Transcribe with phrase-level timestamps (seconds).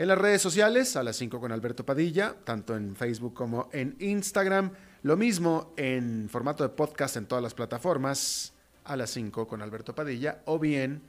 [0.00, 3.96] En las redes sociales, a las 5 con Alberto Padilla, tanto en Facebook como en
[3.98, 4.72] Instagram.
[5.02, 9.94] Lo mismo en formato de podcast en todas las plataformas, a las 5 con Alberto
[9.94, 11.02] Padilla o bien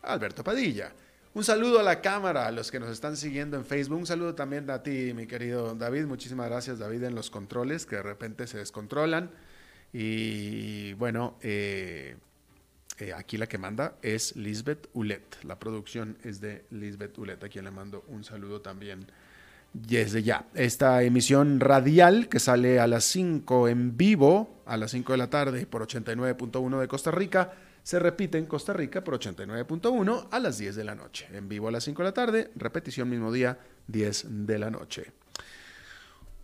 [0.00, 0.94] Alberto Padilla.
[1.34, 3.98] Un saludo a la cámara, a los que nos están siguiendo en Facebook.
[3.98, 6.06] Un saludo también a ti, mi querido David.
[6.06, 9.30] Muchísimas gracias, David, en los controles, que de repente se descontrolan.
[9.92, 12.16] Y bueno, eh,
[12.98, 15.42] eh, aquí la que manda es Lisbeth Ulet.
[15.44, 19.06] La producción es de Lisbeth Ulet, a quien le mando un saludo también
[19.72, 20.46] desde ya.
[20.54, 25.30] Esta emisión radial que sale a las 5 en vivo, a las 5 de la
[25.30, 30.58] tarde por 89.1 de Costa Rica, se repite en Costa Rica por 89.1 a las
[30.58, 31.26] 10 de la noche.
[31.32, 35.12] En vivo a las 5 de la tarde, repetición mismo día, 10 de la noche.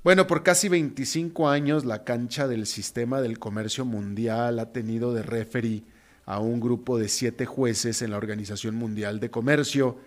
[0.05, 5.23] Bueno, por casi 25 años la cancha del sistema del comercio mundial ha tenido de
[5.23, 5.83] referee
[6.27, 9.99] a un grupo de siete jueces en la Organización Mundial de Comercio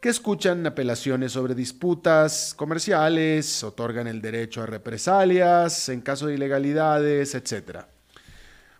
[0.00, 7.34] que escuchan apelaciones sobre disputas comerciales, otorgan el derecho a represalias en caso de ilegalidades,
[7.34, 7.86] etc.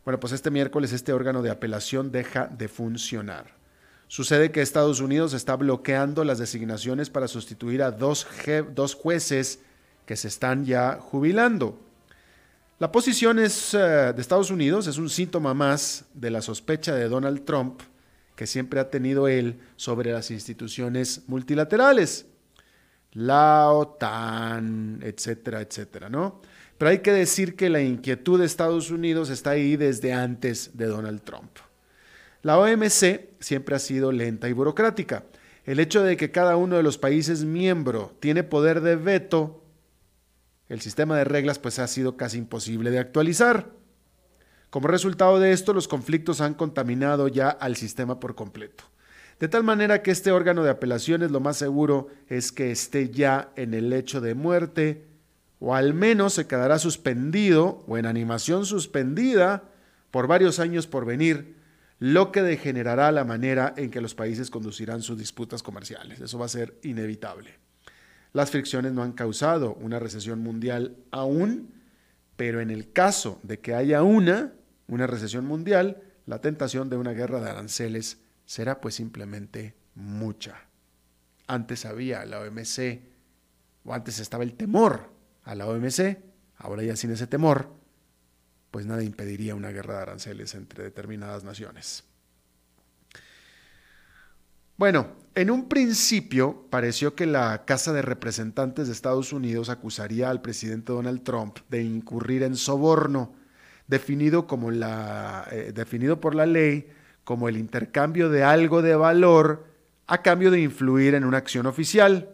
[0.04, 3.54] Bueno, pues este miércoles este órgano de apelación deja de funcionar.
[4.06, 8.26] Sucede que Estados Unidos está bloqueando las designaciones para sustituir a dos,
[8.74, 9.60] dos jueces
[10.04, 11.80] que se están ya jubilando.
[12.80, 17.44] La posición eh, de Estados Unidos es un síntoma más de la sospecha de Donald
[17.44, 17.80] Trump
[18.34, 22.26] que siempre ha tenido él sobre las instituciones multilaterales,
[23.12, 26.42] la OTAN, etcétera, etcétera, ¿no?
[26.76, 30.86] Pero hay que decir que la inquietud de Estados Unidos está ahí desde antes de
[30.86, 31.50] Donald Trump.
[32.42, 35.22] La OMC siempre ha sido lenta y burocrática.
[35.64, 39.63] El hecho de que cada uno de los países miembro tiene poder de veto
[40.68, 43.70] el sistema de reglas pues ha sido casi imposible de actualizar.
[44.70, 48.84] Como resultado de esto, los conflictos han contaminado ya al sistema por completo.
[49.38, 53.52] De tal manera que este órgano de apelaciones lo más seguro es que esté ya
[53.56, 55.06] en el lecho de muerte
[55.58, 59.64] o al menos se quedará suspendido o en animación suspendida
[60.10, 61.56] por varios años por venir,
[61.98, 66.20] lo que degenerará la manera en que los países conducirán sus disputas comerciales.
[66.20, 67.63] Eso va a ser inevitable.
[68.34, 71.72] Las fricciones no han causado una recesión mundial aún,
[72.36, 74.52] pero en el caso de que haya una,
[74.88, 80.66] una recesión mundial, la tentación de una guerra de aranceles será pues simplemente mucha.
[81.46, 83.02] Antes había la OMC,
[83.84, 85.12] o antes estaba el temor
[85.44, 86.18] a la OMC,
[86.56, 87.72] ahora ya sin ese temor,
[88.72, 92.02] pues nada impediría una guerra de aranceles entre determinadas naciones.
[94.76, 100.40] Bueno, en un principio pareció que la Casa de Representantes de Estados Unidos acusaría al
[100.40, 103.34] presidente Donald Trump de incurrir en soborno,
[103.90, 103.98] eh,
[105.74, 106.88] definido por la ley
[107.24, 109.66] como el intercambio de algo de valor
[110.06, 112.30] a cambio de influir en una acción oficial.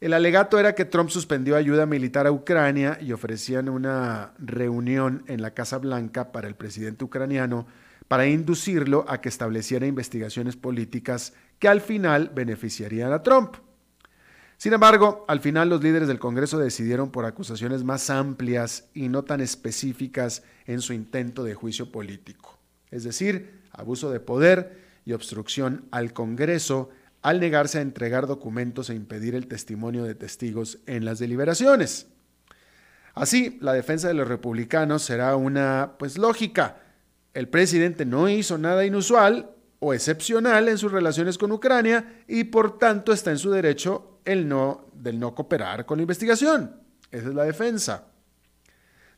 [0.00, 5.42] El alegato era que Trump suspendió ayuda militar a Ucrania y ofrecían una reunión en
[5.42, 7.66] la Casa Blanca para el presidente ucraniano
[8.08, 13.56] para inducirlo a que estableciera investigaciones políticas que al final beneficiarían a Trump.
[14.58, 19.22] Sin embargo, al final los líderes del Congreso decidieron por acusaciones más amplias y no
[19.22, 22.58] tan específicas en su intento de juicio político,
[22.90, 26.88] es decir, abuso de poder y obstrucción al Congreso
[27.20, 32.06] al negarse a entregar documentos e impedir el testimonio de testigos en las deliberaciones.
[33.14, 36.76] Así, la defensa de los republicanos será una, pues lógica,
[37.34, 39.55] el presidente no hizo nada inusual
[39.92, 44.86] excepcional en sus relaciones con Ucrania y por tanto está en su derecho el no,
[44.94, 46.80] del no cooperar con la investigación.
[47.10, 48.06] Esa es la defensa.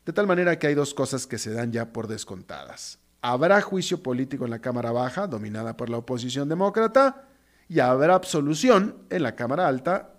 [0.05, 2.99] De tal manera que hay dos cosas que se dan ya por descontadas.
[3.21, 7.27] Habrá juicio político en la Cámara Baja, dominada por la oposición demócrata,
[7.67, 10.15] y habrá absolución en la Cámara Alta,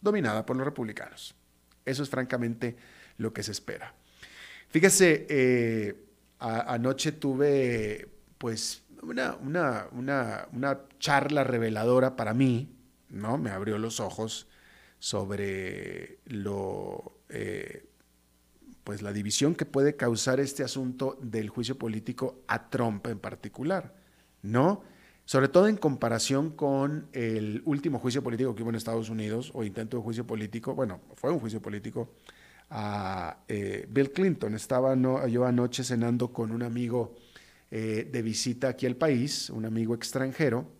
[0.00, 1.34] dominada por los republicanos.
[1.84, 2.76] Eso es francamente
[3.16, 3.94] lo que se espera.
[4.68, 6.06] Fíjese, eh,
[6.38, 12.74] anoche tuve pues una, una, una, una, charla reveladora para mí,
[13.08, 13.36] ¿no?
[13.38, 14.48] Me abrió los ojos
[14.98, 17.88] sobre lo, eh,
[18.84, 23.94] pues la división que puede causar este asunto del juicio político a Trump en particular,
[24.42, 24.82] ¿no?
[25.24, 29.64] Sobre todo en comparación con el último juicio político que hubo en Estados Unidos, o
[29.64, 32.14] intento de juicio político, bueno, fue un juicio político
[32.70, 34.54] a eh, Bill Clinton.
[34.54, 34.94] Estaba
[35.26, 37.14] yo anoche cenando con un amigo
[37.74, 40.70] eh, de visita aquí al país, un amigo extranjero,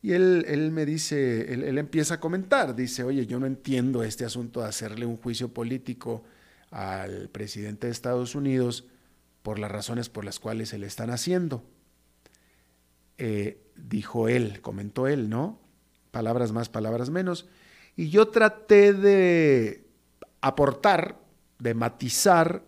[0.00, 4.02] y él, él me dice, él, él, empieza a comentar, dice, oye, yo no entiendo
[4.02, 6.24] este asunto de hacerle un juicio político
[6.70, 8.86] al presidente de Estados Unidos
[9.42, 11.62] por las razones por las cuales se le están haciendo.
[13.18, 15.60] Eh, dijo él, comentó él, ¿no?
[16.12, 17.46] Palabras más, palabras menos.
[17.94, 19.84] Y yo traté de
[20.40, 21.18] aportar,
[21.58, 22.64] de matizar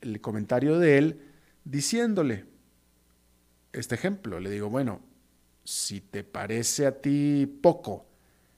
[0.00, 1.27] el comentario de él,
[1.70, 2.46] diciéndole
[3.72, 4.40] este ejemplo.
[4.40, 5.00] Le digo, bueno,
[5.64, 8.06] si te parece a ti poco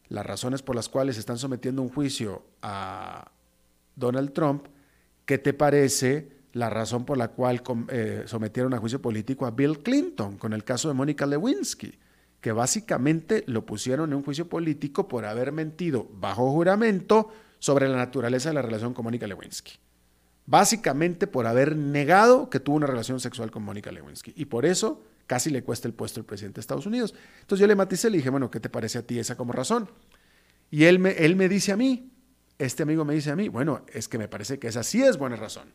[0.08, 3.30] las razones por las cuales están sometiendo un juicio a
[3.96, 4.66] Donald Trump,
[5.24, 9.80] ¿qué te parece la razón por la cual eh, sometieron a juicio político a Bill
[9.80, 11.98] Clinton con el caso de Mónica Lewinsky?
[12.40, 17.96] Que básicamente lo pusieron en un juicio político por haber mentido bajo juramento sobre la
[17.96, 19.78] naturaleza de la relación con Mónica Lewinsky.
[20.50, 24.32] Básicamente por haber negado que tuvo una relación sexual con Mónica Lewinsky.
[24.34, 27.14] Y por eso casi le cuesta el puesto al presidente de Estados Unidos.
[27.42, 29.88] Entonces yo le maticé, le dije, bueno, ¿qué te parece a ti esa como razón?
[30.68, 32.10] Y él me, él me dice a mí,
[32.58, 35.18] este amigo me dice a mí, bueno, es que me parece que esa sí es
[35.18, 35.72] buena razón.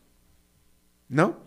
[1.07, 1.45] ¿No?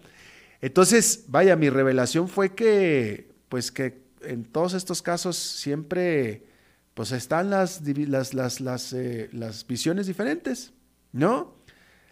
[0.63, 6.47] Entonces, vaya, mi revelación fue que, pues que en todos estos casos siempre,
[6.95, 10.73] pues están las, las, las, eh, las visiones diferentes,
[11.13, 11.58] ¿no?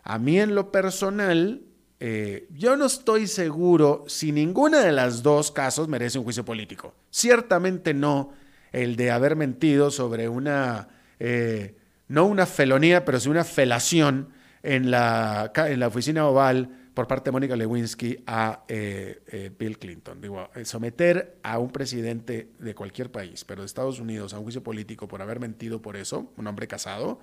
[0.08, 1.62] A mí en lo personal,
[1.98, 6.94] eh, yo no estoy seguro si ninguna de las dos casos merece un juicio político.
[7.10, 8.30] Ciertamente no
[8.70, 10.88] el de haber mentido sobre una...
[11.18, 11.74] Eh,
[12.06, 14.28] no una felonía, pero sí una felación
[14.62, 20.20] en la, en la oficina oval por parte de Mónica Lewinsky a eh, Bill Clinton.
[20.20, 24.62] Digo, someter a un presidente de cualquier país, pero de Estados Unidos, a un juicio
[24.62, 27.18] político por haber mentido por eso, un hombre casado,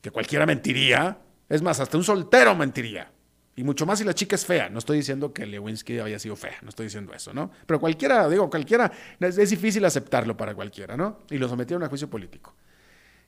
[0.00, 1.18] que cualquiera mentiría,
[1.50, 3.10] es más, hasta un soltero mentiría.
[3.56, 4.70] Y mucho más si la chica es fea.
[4.70, 7.50] No estoy diciendo que Lewinsky haya sido fea, no estoy diciendo eso, ¿no?
[7.66, 11.18] Pero cualquiera, digo, cualquiera, es, difícil aceptarlo para cualquiera, ¿no?
[11.28, 12.54] Y lo sometieron a juicio político.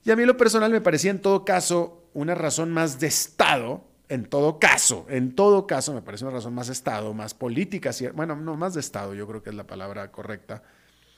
[0.05, 3.85] Y a mí lo personal me parecía en todo caso una razón más de Estado,
[4.09, 7.91] en todo caso, en todo caso me parece una razón más de Estado, más política,
[8.15, 10.63] bueno, no más de Estado, yo creo que es la palabra correcta,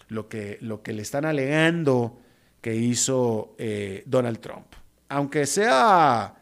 [0.09, 2.19] lo que, lo que le están alegando
[2.61, 4.67] que hizo eh, Donald Trump.
[5.09, 6.35] Aunque sea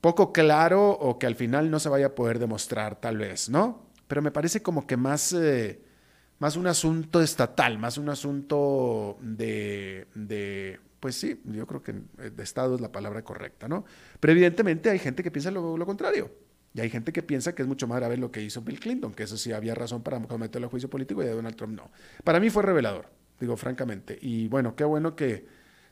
[0.00, 3.86] poco claro o que al final no se vaya a poder demostrar, tal vez, ¿no?
[4.08, 5.32] Pero me parece como que más...
[5.32, 5.82] Eh,
[6.40, 12.42] más un asunto estatal, más un asunto de, de, pues sí, yo creo que de
[12.42, 13.84] Estado es la palabra correcta, ¿no?
[14.18, 16.30] Pero evidentemente hay gente que piensa lo, contrario.
[16.72, 19.12] Y hay gente que piensa que es mucho más grave lo que hizo Bill Clinton,
[19.12, 21.90] que eso sí había razón para cometerlo a juicio político y a Donald Trump no.
[22.24, 24.18] Para mí fue revelador, digo francamente.
[24.22, 25.46] Y bueno, qué bueno que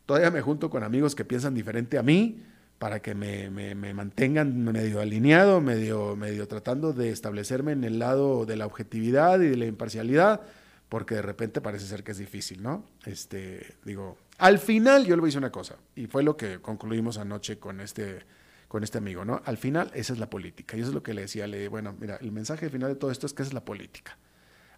[0.06, 2.42] todavía me junto con amigos que piensan diferente a mí
[2.78, 7.98] para que me, me, me mantengan medio alineado, medio, medio tratando de establecerme en el
[7.98, 10.42] lado de la objetividad y de la imparcialidad,
[10.88, 12.84] porque de repente parece ser que es difícil, ¿no?
[13.04, 17.58] Este, digo, al final yo le decir una cosa, y fue lo que concluimos anoche
[17.58, 18.20] con este,
[18.68, 19.42] con este amigo, ¿no?
[19.44, 21.96] Al final esa es la política, y eso es lo que le decía, le bueno,
[21.98, 24.16] mira, el mensaje final de todo esto es que esa es la política.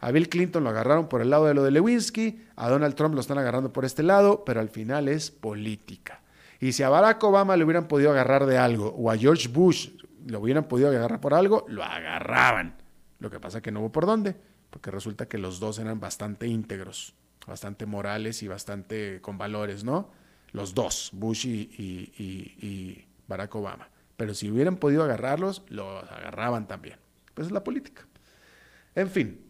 [0.01, 3.15] A Bill Clinton lo agarraron por el lado de lo de Lewinsky, a Donald Trump
[3.15, 6.20] lo están agarrando por este lado, pero al final es política.
[6.61, 9.91] Y si a Barack Obama le hubieran podido agarrar de algo, o a George Bush
[10.27, 12.77] lo hubieran podido agarrar por algo, lo agarraban.
[13.19, 14.37] Lo que pasa es que no hubo por dónde,
[14.69, 17.15] porque resulta que los dos eran bastante íntegros
[17.47, 20.11] bastante morales y bastante con valores, ¿no?
[20.53, 23.89] Los dos, Bush y, Barack Obama.
[24.17, 26.97] Pero si hubieran podido agarrarlos, los agarraban también.
[27.35, 28.07] Pues es la política.
[28.95, 29.41] En fin,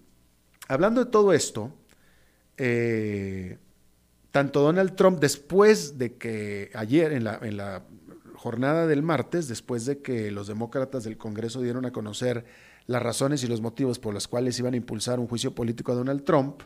[0.69, 1.73] hablando de todo esto,
[2.57, 3.59] eh,
[4.31, 7.83] tanto Donald Trump, después de que ayer, en la,
[8.35, 12.47] jornada del martes, después de que los demócratas del Congreso dieron a conocer
[12.87, 15.97] las razones y los motivos por los cuales iban a impulsar un juicio político a
[15.97, 16.63] Donald Trump,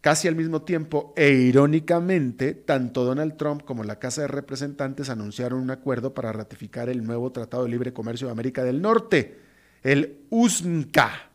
[0.00, 5.60] Casi al mismo tiempo e irónicamente, tanto Donald Trump como la Casa de Representantes anunciaron
[5.60, 9.40] un acuerdo para ratificar el nuevo Tratado de Libre Comercio de América del Norte,
[9.82, 11.30] el USMCA,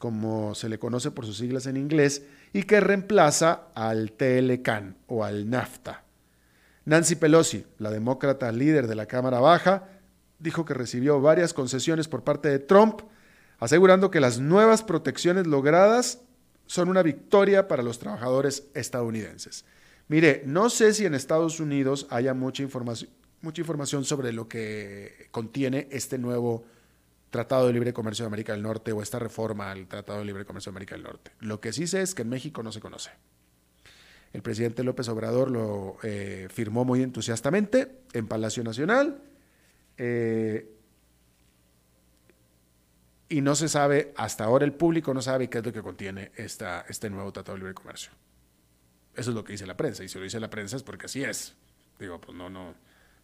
[0.00, 5.24] como se le conoce por sus siglas en inglés, y que reemplaza al TLCAN o
[5.24, 6.04] al NAFTA.
[6.84, 9.88] Nancy Pelosi, la demócrata líder de la Cámara Baja,
[10.38, 13.02] dijo que recibió varias concesiones por parte de Trump,
[13.58, 16.20] asegurando que las nuevas protecciones logradas
[16.66, 19.64] son una victoria para los trabajadores estadounidenses.
[20.08, 22.64] Mire, no sé si en Estados Unidos haya mucha
[23.42, 26.64] mucha información sobre lo que contiene este nuevo
[27.32, 30.44] Tratado de Libre Comercio de América del Norte o esta reforma al Tratado de Libre
[30.44, 31.32] Comercio de América del Norte.
[31.40, 33.10] Lo que sí sé es que en México no se conoce.
[34.34, 39.22] El presidente López Obrador lo eh, firmó muy entusiastamente en Palacio Nacional
[39.96, 40.76] eh,
[43.30, 46.32] y no se sabe, hasta ahora el público no sabe qué es lo que contiene
[46.36, 48.12] esta, este nuevo Tratado de Libre Comercio.
[49.14, 51.06] Eso es lo que dice la prensa y si lo dice la prensa es porque
[51.06, 51.54] así es.
[51.98, 52.74] Digo, pues no, no,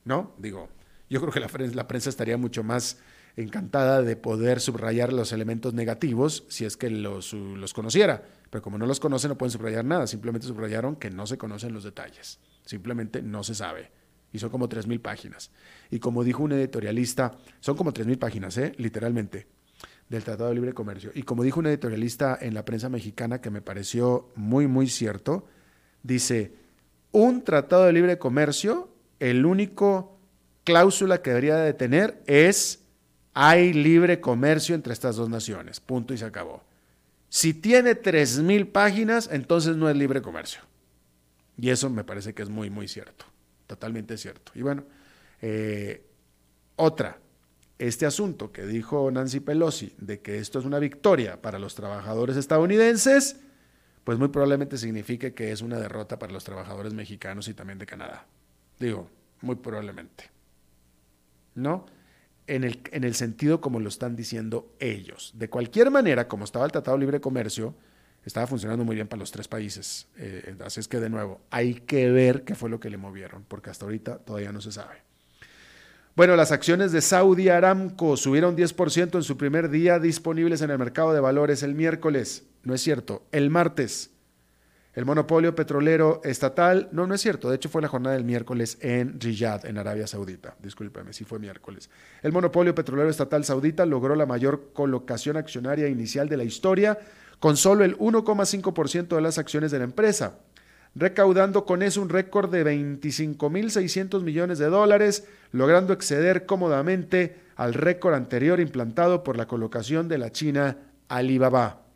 [0.07, 0.71] no, digo,
[1.11, 2.99] yo creo que la la prensa estaría mucho más
[3.43, 8.23] encantada de poder subrayar los elementos negativos si es que los, los conociera.
[8.51, 10.07] Pero como no los conoce, no pueden subrayar nada.
[10.07, 12.41] Simplemente subrayaron que no se conocen los detalles.
[12.65, 13.93] Simplemente no se sabe.
[14.33, 15.53] Y son como 3.000 páginas.
[15.91, 18.73] Y como dijo un editorialista, son como 3.000 páginas, ¿eh?
[18.77, 19.47] literalmente,
[20.09, 21.13] del Tratado de Libre Comercio.
[21.15, 25.47] Y como dijo un editorialista en la prensa mexicana que me pareció muy, muy cierto,
[26.03, 26.53] dice,
[27.13, 28.91] un Tratado de Libre Comercio,
[29.21, 30.19] el único
[30.65, 32.85] cláusula que debería de tener es
[33.41, 35.79] hay libre comercio entre estas dos naciones.
[35.79, 36.65] Punto y se acabó.
[37.29, 40.63] Si tiene 3.000 páginas, entonces no es libre comercio.
[41.57, 43.27] Y eso me parece que es muy, muy cierto.
[43.69, 44.51] Totalmente cierto.
[44.57, 44.83] Y bueno,
[45.41, 46.05] eh,
[46.75, 47.21] otra,
[47.79, 52.37] este asunto que dijo Nancy Pelosi de que esto es una victoria para los trabajadores
[52.37, 53.37] estadounidenses,
[54.03, 57.87] pues muy probablemente signifique que es una derrota para los trabajadores mexicanos y también de
[57.87, 58.27] Canadá.
[58.81, 59.09] Digo,
[59.43, 60.29] muy probablemente.
[61.55, 61.87] ¿No?
[62.49, 65.33] En el, en el sentido como lo están diciendo ellos.
[65.37, 67.75] De cualquier manera, como estaba el Tratado de Libre Comercio,
[68.25, 70.09] estaba funcionando muy bien para los tres países.
[70.17, 73.45] Eh, así es que, de nuevo, hay que ver qué fue lo que le movieron,
[73.47, 75.03] porque hasta ahorita todavía no se sabe.
[76.17, 80.79] Bueno, las acciones de Saudi Aramco subieron 10% en su primer día disponibles en el
[80.79, 82.45] mercado de valores el miércoles.
[82.65, 84.11] No es cierto, el martes.
[84.99, 88.79] El monopolio petrolero estatal, no, no es cierto, de hecho fue la jornada del miércoles
[88.81, 91.89] en Riyadh, en Arabia Saudita, discúlpeme, sí fue miércoles.
[92.21, 96.99] El monopolio petrolero estatal saudita logró la mayor colocación accionaria inicial de la historia,
[97.39, 100.41] con solo el 1,5% de las acciones de la empresa,
[100.97, 108.15] recaudando con eso un récord de 25.600 millones de dólares, logrando exceder cómodamente al récord
[108.15, 110.77] anterior implantado por la colocación de la China
[111.07, 111.88] Alibaba.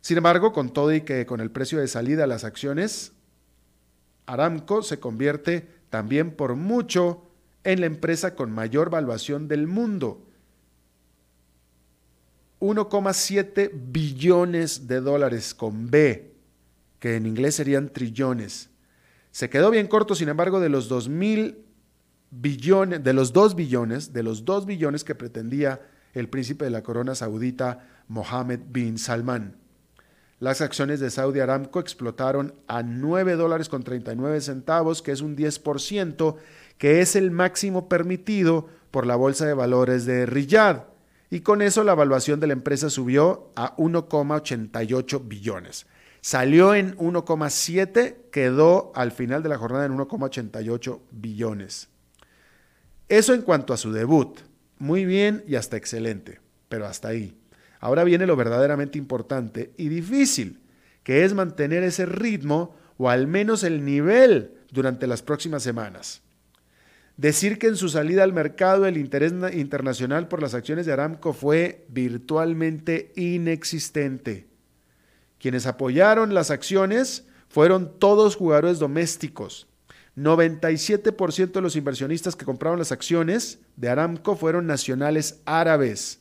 [0.00, 3.12] Sin embargo, con todo y que con el precio de salida las acciones,
[4.26, 7.22] Aramco se convierte también por mucho
[7.64, 10.24] en la empresa con mayor valuación del mundo.
[12.60, 16.34] 1,7 billones de dólares con B,
[16.98, 18.70] que en inglés serían trillones.
[19.30, 21.64] Se quedó bien corto, sin embargo, de los 2 mil
[22.30, 25.80] billones, de los 2 billones, de los 2 billones que pretendía
[26.14, 29.56] el príncipe de la corona saudita Mohammed bin Salman.
[30.40, 35.36] Las acciones de Saudi Aramco explotaron a 9 dólares con 39 centavos, que es un
[35.36, 36.36] 10%,
[36.78, 40.84] que es el máximo permitido por la Bolsa de Valores de Riyadh.
[41.30, 45.86] Y con eso la evaluación de la empresa subió a 1,88 billones.
[46.20, 51.88] Salió en 1,7, quedó al final de la jornada en 1,88 billones.
[53.08, 54.40] Eso en cuanto a su debut.
[54.78, 57.37] Muy bien y hasta excelente, pero hasta ahí.
[57.80, 60.60] Ahora viene lo verdaderamente importante y difícil,
[61.02, 66.22] que es mantener ese ritmo o al menos el nivel durante las próximas semanas.
[67.16, 71.32] Decir que en su salida al mercado el interés internacional por las acciones de Aramco
[71.32, 74.46] fue virtualmente inexistente.
[75.40, 79.66] Quienes apoyaron las acciones fueron todos jugadores domésticos.
[80.16, 86.20] 97% de los inversionistas que compraron las acciones de Aramco fueron nacionales árabes.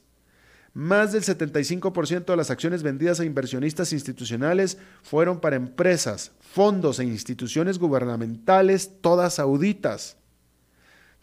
[0.78, 7.04] Más del 75% de las acciones vendidas a inversionistas institucionales fueron para empresas, fondos e
[7.04, 10.18] instituciones gubernamentales, todas sauditas.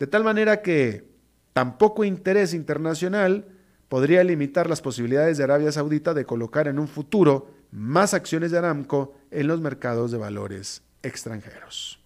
[0.01, 1.09] De tal manera que
[1.53, 3.47] tampoco interés internacional
[3.89, 8.59] podría limitar las posibilidades de Arabia Saudita de colocar en un futuro más acciones de
[8.59, 12.04] Aramco en los mercados de valores extranjeros.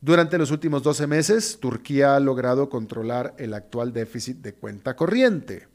[0.00, 5.66] Durante los últimos 12 meses, Turquía ha logrado controlar el actual déficit de cuenta corriente.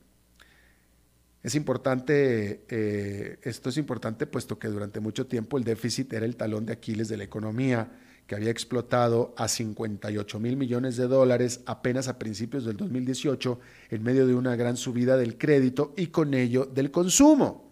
[1.44, 6.38] Es importante, eh, esto es importante puesto que durante mucho tiempo el déficit era el
[6.38, 7.92] talón de Aquiles de la economía,
[8.26, 14.04] que había explotado a 58 mil millones de dólares apenas a principios del 2018 en
[14.04, 17.70] medio de una gran subida del crédito y con ello del consumo.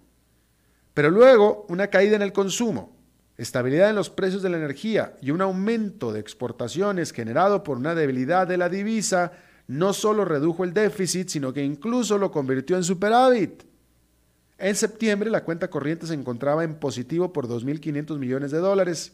[0.94, 3.01] Pero luego una caída en el consumo,
[3.44, 7.96] estabilidad en los precios de la energía y un aumento de exportaciones generado por una
[7.96, 9.32] debilidad de la divisa
[9.68, 13.64] no solo redujo el déficit, sino que incluso lo convirtió en superávit.
[14.58, 19.14] En septiembre la cuenta corriente se encontraba en positivo por 2.500 millones de dólares.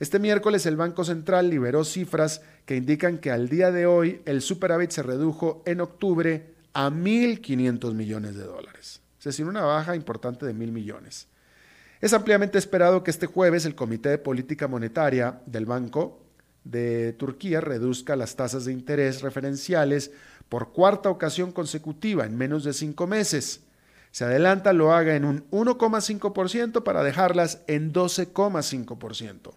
[0.00, 4.42] Este miércoles el Banco Central liberó cifras que indican que al día de hoy el
[4.42, 10.44] superávit se redujo en octubre a 1.500 millones de dólares, es decir, una baja importante
[10.44, 11.28] de mil millones.
[12.00, 16.20] Es ampliamente esperado que este jueves el Comité de Política Monetaria del Banco
[16.64, 20.10] de Turquía reduzca las tasas de interés referenciales
[20.48, 23.62] por cuarta ocasión consecutiva en menos de cinco meses.
[24.10, 29.54] Se adelanta lo haga en un 1,5% para dejarlas en 12,5%.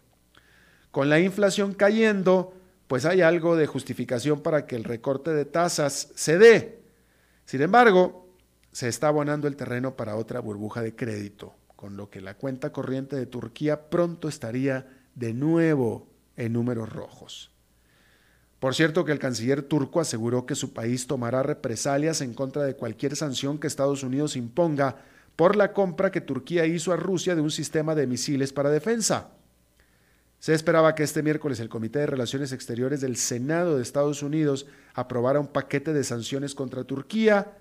[0.92, 2.54] Con la inflación cayendo,
[2.88, 6.80] pues hay algo de justificación para que el recorte de tasas se dé.
[7.46, 8.28] Sin embargo,
[8.72, 12.72] se está abonando el terreno para otra burbuja de crédito, con lo que la cuenta
[12.74, 17.52] corriente de Turquía pronto estaría de nuevo en números rojos.
[18.60, 22.76] Por cierto que el canciller turco aseguró que su país tomará represalias en contra de
[22.76, 24.98] cualquier sanción que Estados Unidos imponga
[25.36, 29.30] por la compra que Turquía hizo a Rusia de un sistema de misiles para defensa.
[30.40, 34.66] Se esperaba que este miércoles el Comité de Relaciones Exteriores del Senado de Estados Unidos
[34.96, 37.56] aprobara un paquete de sanciones contra Turquía,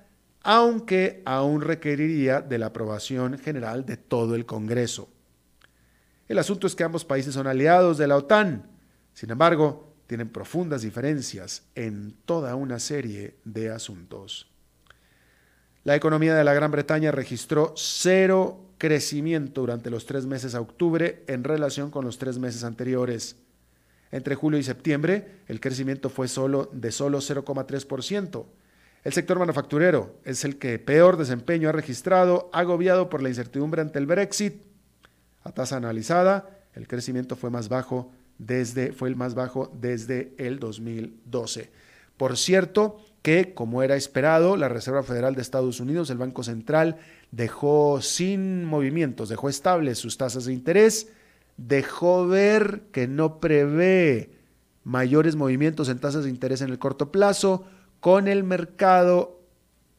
[0.49, 5.09] aunque aún requeriría de la aprobación general de todo el Congreso.
[6.29, 8.65] El asunto es que ambos países son aliados de la OTAN.
[9.13, 14.49] Sin embargo, tienen profundas diferencias en toda una serie de asuntos.
[15.83, 21.25] La economía de la Gran Bretaña registró cero crecimiento durante los tres meses a octubre
[21.27, 23.35] en relación con los tres meses anteriores.
[24.13, 28.47] Entre julio y septiembre, el crecimiento fue solo de solo 0,3%.
[29.07, 34.01] El sector manufacturero es el que peor desempeño ha registrado, agobiado por la incertidumbre ante
[34.01, 34.65] el Brexit
[35.45, 40.59] a tasa analizada, el crecimiento fue más bajo desde fue el más bajo desde el
[40.59, 41.71] 2012.
[42.17, 46.97] Por cierto, que como era esperado, la Reserva Federal de Estados Unidos, el Banco Central,
[47.31, 51.13] dejó sin movimientos, dejó estables sus tasas de interés,
[51.57, 54.33] dejó ver que no prevé
[54.83, 57.67] mayores movimientos en tasas de interés en el corto plazo,
[58.07, 59.43] con el mercado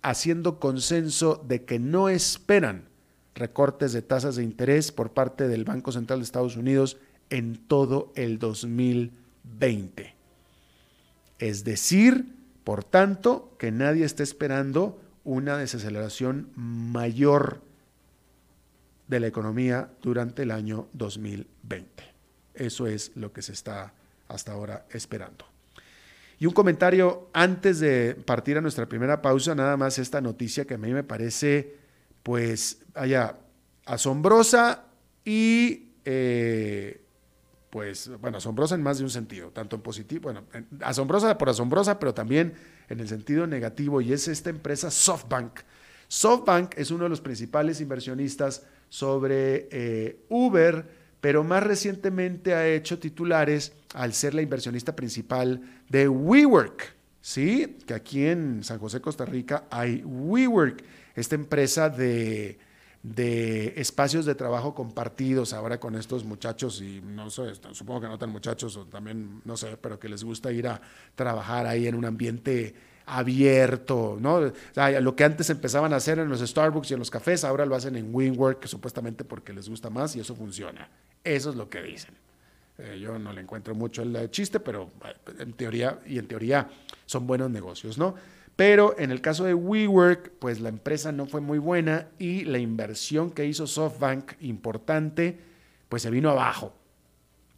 [0.02, 2.88] haciendo consenso de que no esperan
[3.36, 6.96] recortes de tasas de interés por parte del Banco Central de Estados Unidos
[7.30, 10.16] en todo el 2020.
[11.40, 17.62] Es decir, por tanto, que nadie está esperando una desaceleración mayor
[19.10, 22.06] de la economía durante el año 2020.
[22.54, 23.92] Eso es lo que se está
[24.30, 25.57] hasta ahora esperando.
[26.40, 30.76] Y un comentario antes de partir a nuestra primera pausa, nada más esta noticia que
[30.76, 31.76] a mí me parece
[32.22, 33.38] pues haya
[33.86, 34.86] asombrosa
[35.24, 37.02] y eh,
[37.70, 40.44] pues bueno, asombrosa en más de un sentido, tanto en positivo, bueno,
[40.82, 42.54] asombrosa por asombrosa, pero también
[42.90, 45.60] en el sentido negativo, y es esta empresa SoftBank.
[46.08, 50.86] SoftBank es uno de los principales inversionistas sobre eh, Uber,
[51.28, 57.80] pero más recientemente ha hecho titulares al ser la inversionista principal de WeWork, ¿sí?
[57.86, 60.82] Que aquí en San José, Costa Rica, hay WeWork
[61.16, 62.58] esta empresa de,
[63.76, 68.30] espacios de trabajo compartidos ahora con estos muchachos y no sé, supongo que no tan
[68.30, 70.80] muchachos o también, no sé, pero que les gusta ir a
[71.16, 72.74] trabajar ahí en un ambiente
[73.08, 74.52] abierto, ¿no?
[75.02, 77.76] lo que antes empezaban a hacer en los Starbucks y en los cafés, ahora lo
[77.76, 80.90] hacen en WinWork, supuestamente porque les gusta más y eso funciona.
[81.24, 82.14] Eso es lo que dicen.
[82.78, 86.70] Eh, yo no le encuentro mucho el chiste, pero eh, en teoría, y en teoría
[87.06, 88.14] son buenos negocios, ¿no?
[88.58, 92.58] Pero en el caso de WeWork, pues la empresa no fue muy buena y la
[92.58, 95.40] inversión que hizo SoftBank, importante,
[95.88, 96.74] pues se vino abajo.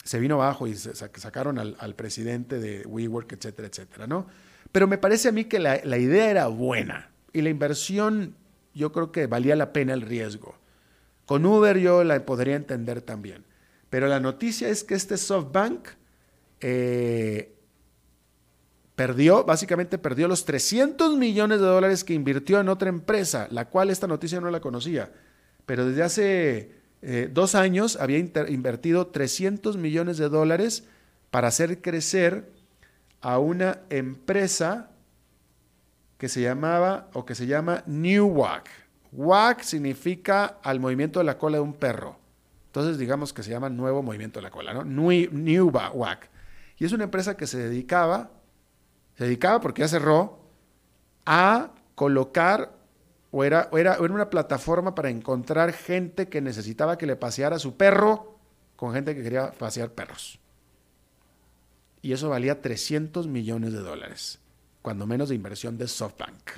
[0.03, 4.27] Se vino abajo y sacaron al, presidente de WeWork, etcétera, etcétera, ¿no?
[4.71, 8.35] Pero me parece a mí que la, idea era buena y la inversión
[8.73, 10.55] yo creo que valía la pena el riesgo.
[11.25, 13.45] Con Uber yo la podría entender también.
[13.89, 15.87] Pero la noticia es que este SoftBank
[16.61, 17.55] eh,
[18.95, 23.89] perdió, básicamente perdió los 300 millones de dólares que invirtió en otra empresa, la cual
[23.89, 25.11] esta noticia no la conocía,
[25.65, 30.83] pero desde hace eh, dos años había invertido 300 millones de dólares
[31.31, 32.51] para hacer crecer
[33.21, 34.89] a una empresa
[36.17, 38.63] que se llamaba o que se llama New Wag.
[39.11, 42.17] Wag significa al movimiento de la cola de un perro.
[42.67, 44.85] Entonces digamos que se llama Nuevo Movimiento de la Cola, ¿no?
[44.85, 45.71] New, New.
[46.77, 48.29] Y es una empresa que se dedicaba
[49.19, 50.39] se dedicaba, porque ya cerró,
[51.25, 52.71] a colocar,
[53.31, 58.39] o era, era, una plataforma para encontrar gente que necesitaba que le paseara su perro
[58.77, 60.39] con gente que quería pasear perros.
[62.01, 64.39] Y eso valía 300 millones de dólares,
[64.81, 66.51] cuando menos de inversión de SoftBank.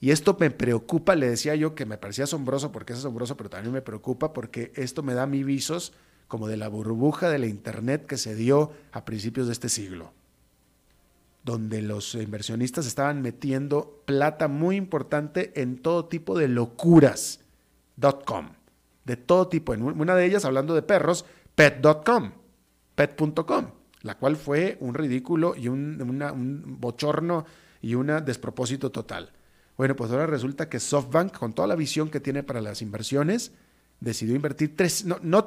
[0.00, 3.50] Y esto me preocupa, le decía yo que me parecía asombroso porque es asombroso, pero
[3.50, 5.92] también me preocupa porque esto me da mi visos
[6.26, 10.12] como de la burbuja de la Internet que se dio a principios de este siglo,
[11.44, 17.40] donde los inversionistas estaban metiendo plata muy importante en todo tipo de locuras.
[18.24, 18.48] .com,
[19.04, 19.74] de todo tipo.
[19.74, 21.24] En una de ellas, hablando de perros,
[21.54, 22.32] pet.com,
[22.94, 23.66] pet.com,
[24.02, 27.44] la cual fue un ridículo y un, un bochorno
[27.82, 29.32] y un despropósito total.
[29.76, 33.52] Bueno, pues ahora resulta que SoftBank, con toda la visión que tiene para las inversiones,
[34.00, 35.44] decidió invertir tres, no, no,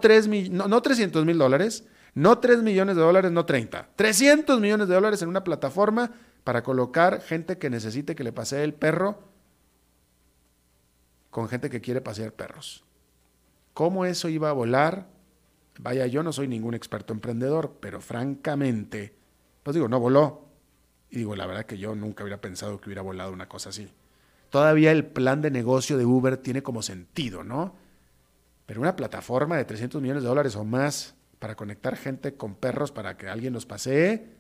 [0.68, 1.86] no, 300 mil dólares,
[2.16, 6.12] no 3 millones de dólares, no 30, 300 millones de dólares en una plataforma
[6.44, 9.20] para colocar gente que necesite que le pasee el perro
[11.30, 12.84] con gente que quiere pasear perros.
[13.74, 15.13] ¿Cómo eso iba a volar?
[15.80, 19.16] Vaya, yo no soy ningún experto emprendedor, pero francamente,
[19.64, 20.46] pues digo, no voló.
[21.10, 23.92] Y digo, la verdad que yo nunca hubiera pensado que hubiera volado una cosa así.
[24.50, 27.76] Todavía el plan de negocio de Uber tiene como sentido, ¿no?
[28.66, 32.92] Pero una plataforma de 300 millones de dólares o más para conectar gente con perros
[32.92, 34.38] para que alguien los pasee,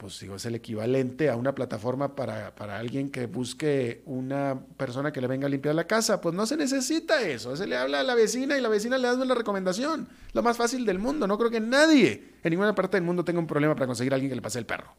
[0.00, 5.12] pues digo, es el equivalente a una plataforma para, para, alguien que busque una persona
[5.12, 6.22] que le venga a limpiar la casa.
[6.22, 7.54] Pues no se necesita eso.
[7.54, 10.08] Se le habla a la vecina y la vecina le da una recomendación.
[10.32, 11.26] Lo más fácil del mundo.
[11.26, 14.14] No creo que nadie en ninguna parte del mundo tenga un problema para conseguir a
[14.14, 14.94] alguien que le pase el perro.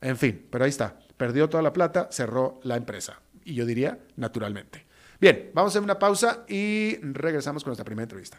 [0.00, 0.98] En fin, pero ahí está.
[1.16, 3.20] Perdió toda la plata, cerró la empresa.
[3.44, 4.86] Y yo diría, naturalmente.
[5.20, 8.38] Bien, vamos a hacer una pausa y regresamos con nuestra primera entrevista.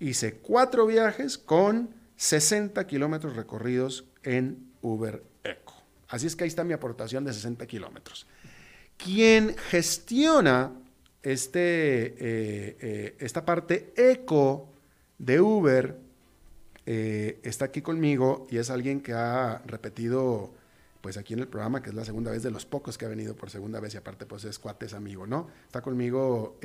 [0.00, 5.22] hice cuatro viajes con 60 kilómetros recorridos en Uber.
[6.08, 8.26] Así es que ahí está mi aportación de 60 kilómetros.
[8.96, 10.72] Quien gestiona
[11.22, 14.68] este, eh, eh, esta parte eco
[15.18, 15.96] de Uber
[16.86, 20.52] eh, está aquí conmigo y es alguien que ha repetido
[21.00, 23.08] pues aquí en el programa, que es la segunda vez de los pocos que ha
[23.08, 25.48] venido por segunda vez y aparte pues es cuates amigo, ¿no?
[25.66, 26.58] Está conmigo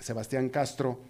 [0.00, 1.00] Sebastián Castro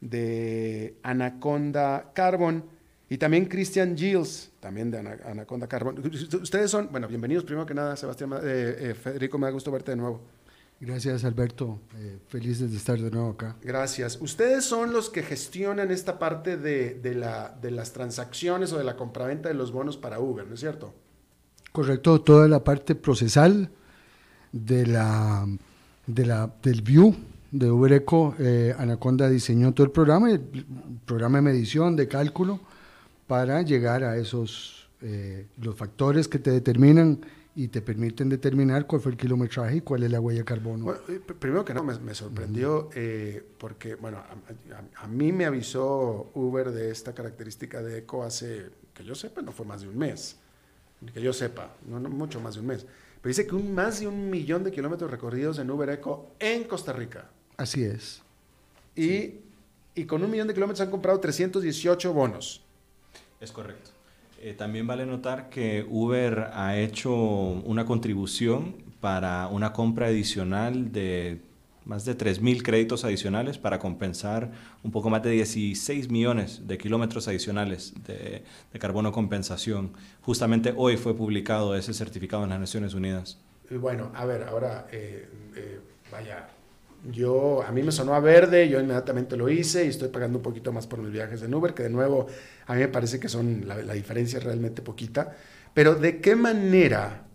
[0.00, 2.64] de Anaconda Carbon
[3.08, 6.02] y también Christian Gilles, también de Anaconda Carbon.
[6.42, 9.96] Ustedes son, bueno, bienvenidos primero que nada, Sebastián, eh, Federico, me da gusto verte de
[9.96, 10.20] nuevo.
[10.78, 11.80] Gracias, Alberto.
[11.96, 13.56] Eh, felices de estar de nuevo acá.
[13.62, 14.18] Gracias.
[14.20, 18.84] Ustedes son los que gestionan esta parte de, de, la, de las transacciones o de
[18.84, 20.94] la compraventa de los bonos para Uber, ¿no es cierto?
[21.72, 23.70] Correcto, toda la parte procesal
[24.52, 25.46] de la,
[26.06, 27.14] de la, del View
[27.50, 30.40] de Uber Eco, eh, Anaconda diseñó todo el programa, el
[31.04, 32.60] programa de medición, de cálculo,
[33.26, 37.20] para llegar a esos, eh, los factores que te determinan
[37.56, 40.92] y te permiten determinar cuál fue el kilometraje y cuál es la huella de carbono.
[41.08, 44.22] Eh, primero que nada, me, sorprendió eh, porque, bueno,
[44.96, 49.52] a, mí me avisó Uber de esta característica de eco hace, que yo sepa, no
[49.52, 50.36] fue más de un mes,
[51.14, 52.84] que yo sepa, no, mucho más de un mes.
[53.22, 56.64] Pero dice que un, más de un millón de kilómetros recorridos en Uber Eco en
[56.64, 57.30] Costa Rica.
[57.56, 58.20] Así es.
[58.94, 59.40] Y,
[59.94, 62.65] y con un millón de kilómetros han comprado 318 bonos.
[63.40, 63.90] Es correcto.
[64.40, 71.40] Eh, también vale notar que Uber ha hecho una contribución para una compra adicional de
[71.86, 74.50] más de 3.000 créditos adicionales para compensar
[74.82, 78.42] un poco más de 16 millones de kilómetros adicionales de,
[78.78, 79.92] carbono compensación.
[80.20, 83.38] Justamente hoy fue publicado ese certificado en las Naciones Unidas.
[83.70, 86.48] Bueno, a ver, ahora, eh, eh, vaya,
[87.10, 90.42] yo, a mí me sonó a verde, yo inmediatamente lo hice y estoy pagando un
[90.42, 92.26] poquito más por mis viajes en Uber, que de nuevo
[92.66, 95.36] a mí me parece que son la, diferencia es realmente poquita.
[95.74, 97.26] Pero ¿de qué manera,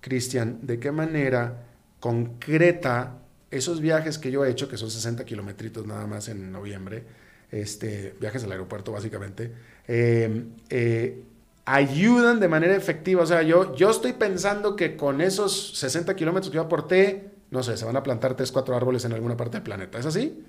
[0.00, 1.66] Cristian, de qué manera
[2.00, 3.18] concreta
[3.50, 7.04] esos viajes que yo he hecho, que son 60 kilometritos nada más en noviembre,
[7.50, 9.52] este, viajes al aeropuerto básicamente,
[9.86, 11.22] eh, eh,
[11.64, 13.22] ayudan de manera efectiva?
[13.22, 17.62] O sea, yo, yo estoy pensando que con esos 60 kilómetros que yo aporté, no
[17.62, 19.98] sé, se van a plantar tres, cuatro árboles en alguna parte del planeta.
[19.98, 20.42] ¿Es así?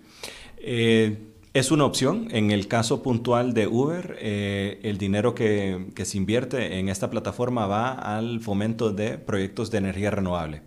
[0.58, 2.30] Eh, es una opción.
[2.32, 7.68] En el caso puntual de Uber, eh, el dinero que, se invierte en esta plataforma
[7.68, 10.62] va al fomento de proyectos de energía renovable.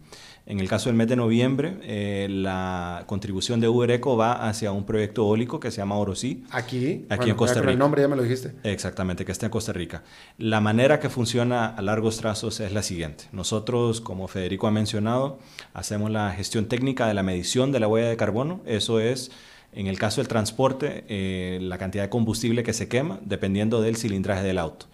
[0.49, 4.71] En el caso del mes de noviembre, eh, la contribución de Uber Eco va hacia
[4.71, 6.45] un proyecto eólico que se llama Orosí.
[6.53, 7.73] Aquí, aquí en Costa Rica.
[7.73, 8.53] el nombre ya me lo dijiste.
[8.63, 10.05] Exactamente, que está en Costa Rica.
[10.39, 13.25] La manera que funciona a largos trazos es la siguiente.
[13.33, 15.41] Nosotros, como Federico ha mencionado,
[15.75, 18.61] hacemos la gestión técnica de la medición de la huella de carbono.
[18.67, 19.33] Eso es
[19.73, 23.97] en el caso del transporte, eh, la cantidad de combustible que se quema dependiendo del
[23.97, 24.87] cilindraje del auto.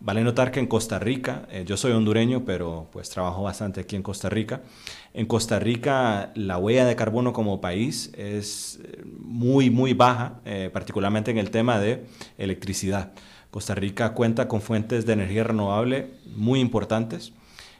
[0.00, 3.96] Vale notar que en Costa Rica, eh, yo soy hondureño, pero pues trabajo bastante aquí
[3.96, 4.60] en Costa Rica.
[5.14, 10.68] En Costa Rica la huella de carbono como país es eh, muy, muy baja, eh,
[10.72, 12.04] particularmente en el tema de
[12.36, 13.12] electricidad.
[13.50, 17.32] Costa Rica cuenta con fuentes de energía renovable muy importantes.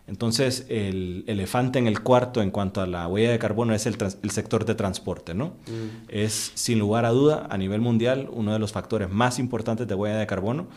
[0.07, 3.97] Entonces, el elefante en el cuarto en cuanto a la huella de carbono es el,
[4.31, 5.55] sector de transporte, ¿no?
[5.67, 6.09] Mm.
[6.09, 9.95] Es, sin lugar a duda, a nivel mundial, uno de los factores más importantes de
[9.95, 10.69] huella de carbono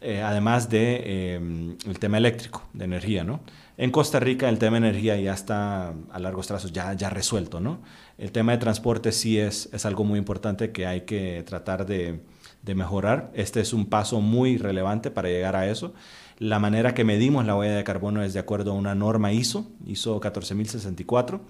[0.00, 3.40] eh, además de em, tema eléctrico, de energía, ¿no?
[3.76, 7.60] En Costa Rica el tema de energía ya está a largos trazos ya, ya resuelto,
[7.60, 7.80] ¿no?
[8.18, 12.20] El tema de transporte sí es, es algo muy importante que hay que tratar de,
[12.62, 13.30] de mejorar.
[13.34, 15.94] Este es un paso muy relevante para llegar a eso.
[16.38, 19.70] La manera que medimos la huella de carbono es de acuerdo a una norma ISO,
[19.86, 21.40] ISO 14064.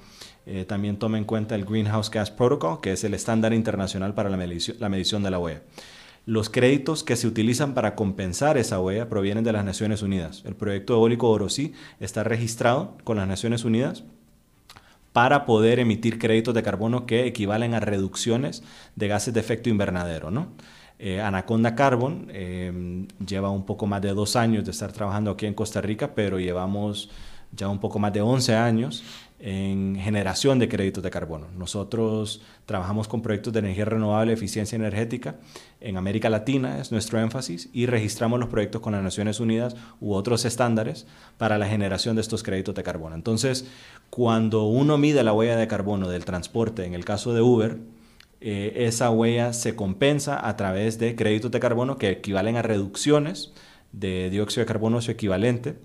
[0.46, 4.30] Eh, también toma en cuenta el Greenhouse Gas Protocol, que es el estándar internacional para
[4.30, 5.62] la medición, la medición de la huella.
[6.26, 10.42] Los créditos que se utilizan para compensar esa huella provienen de las Naciones Unidas.
[10.44, 14.04] El proyecto eólico Orosí está registrado con las Naciones Unidas
[15.12, 18.62] para poder emitir créditos de carbono que equivalen a reducciones
[18.96, 20.30] de gases de efecto invernadero.
[20.98, 25.46] Eh, Anaconda Carbon eh, lleva un poco más de dos años de estar trabajando aquí
[25.46, 27.10] en Costa Rica, pero llevamos
[27.52, 29.02] ya un poco más de 11 años
[29.42, 31.46] en generación de créditos de carbono.
[31.56, 35.36] Nosotros trabajamos con proyectos de energía renovable, eficiencia energética.
[35.80, 40.12] En América Latina es nuestro énfasis y registramos los proyectos con las Naciones Unidas u
[40.12, 41.06] otros estándares
[41.38, 43.14] para la generación de estos créditos de carbono.
[43.14, 43.66] Entonces,
[44.10, 47.78] cuando uno mide la huella de carbono del transporte, en el caso de Uber,
[48.42, 53.52] eh, esa huella se compensa a través de créditos de carbono que equivalen a reducciones
[53.92, 55.76] de dióxido de carbono o equivalente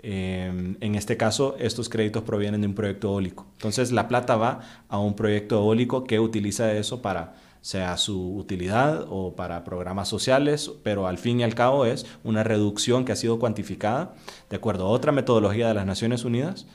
[0.00, 3.46] Em, en este caso, estos créditos provienen de un proyecto eólico.
[3.54, 9.06] Entonces, la plata va a un proyecto eólico que utiliza eso para sea su utilidad
[9.10, 13.16] o para programas sociales, pero al fin y al cabo es una reducción que ha
[13.16, 14.14] sido cuantificada
[14.48, 16.66] de acuerdo a otra metodología de las Naciones Unidas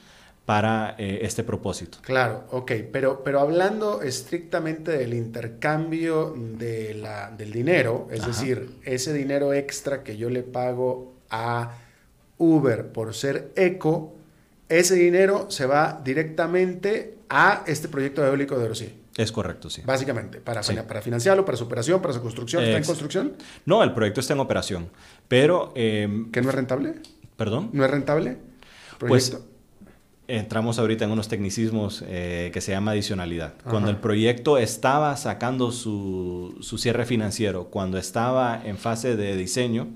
[0.46, 2.00] para eh, este propósito.
[2.02, 9.14] Claro, ok, pero, pero hablando estrictamente del intercambio de la, del dinero, es decir, ese
[9.14, 11.72] dinero extra que yo le pago a
[12.38, 14.13] Uber por ser eco,
[14.69, 18.93] ese dinero se va directamente a este proyecto eólico de Orosí.
[19.15, 19.84] Es correcto, sí.
[19.86, 22.63] Básicamente, para, para financiarlo, para su operación, para su construcción.
[22.63, 23.34] ¿Está en construcción?
[23.65, 24.89] No, el proyecto está en operación,
[25.28, 25.72] pero...
[25.76, 26.96] Em, ¿Que no es rentable?
[27.36, 27.69] ¿Perdón?
[27.74, 28.38] ¿No es rentable?
[28.98, 29.38] Pues
[30.28, 33.54] entramos ahorita en unos tecnicismos eh, que se llama adicionalidad.
[33.63, 39.89] Cuando el proyecto estaba sacando su, su, cierre financiero, cuando estaba en fase de diseño,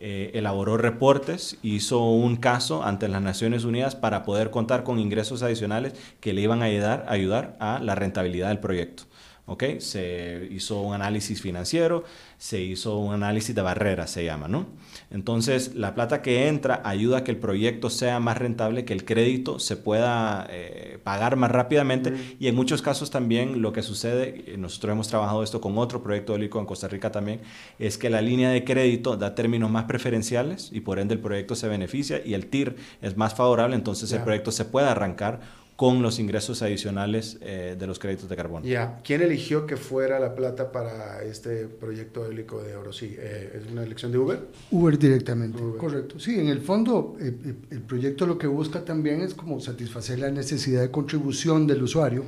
[0.00, 5.42] eh, elaboró reportes, hizo un caso ante las Naciones Unidas para poder contar con ingresos
[5.42, 9.07] adicionales que le iban a ayudar, ayudar a la rentabilidad del proyecto.
[9.48, 9.64] ¿Ok?
[9.78, 12.04] Se hizo un análisis financiero,
[12.36, 14.66] se hizo un análisis de barreras, se llama, ¿no?
[15.10, 19.04] Entonces, la plata que entra ayuda a que el proyecto sea más rentable, que el
[19.04, 24.54] crédito se pueda eh, pagar más rápidamente y en muchos casos también lo que sucede,
[24.58, 27.40] nosotros hemos trabajado esto con otro proyecto eólico en Costa Rica también,
[27.78, 31.54] es que la línea de crédito da términos más preferenciales y por ende el proyecto
[31.54, 35.40] se beneficia y el TIR es más favorable, entonces el proyecto se puede arrancar
[35.78, 38.66] con los ingresos adicionales eh, de los créditos de carbono.
[38.66, 42.92] Ya, ¿quién eligió que fuera la plata para este proyecto eólico de oro?
[42.92, 44.40] Sí, eh, ¿es una elección de Uber?
[44.72, 46.18] Uber directamente, correcto.
[46.18, 47.32] Sí, en el fondo eh,
[47.70, 52.24] el proyecto lo que busca también es como satisfacer la necesidad de contribución del usuario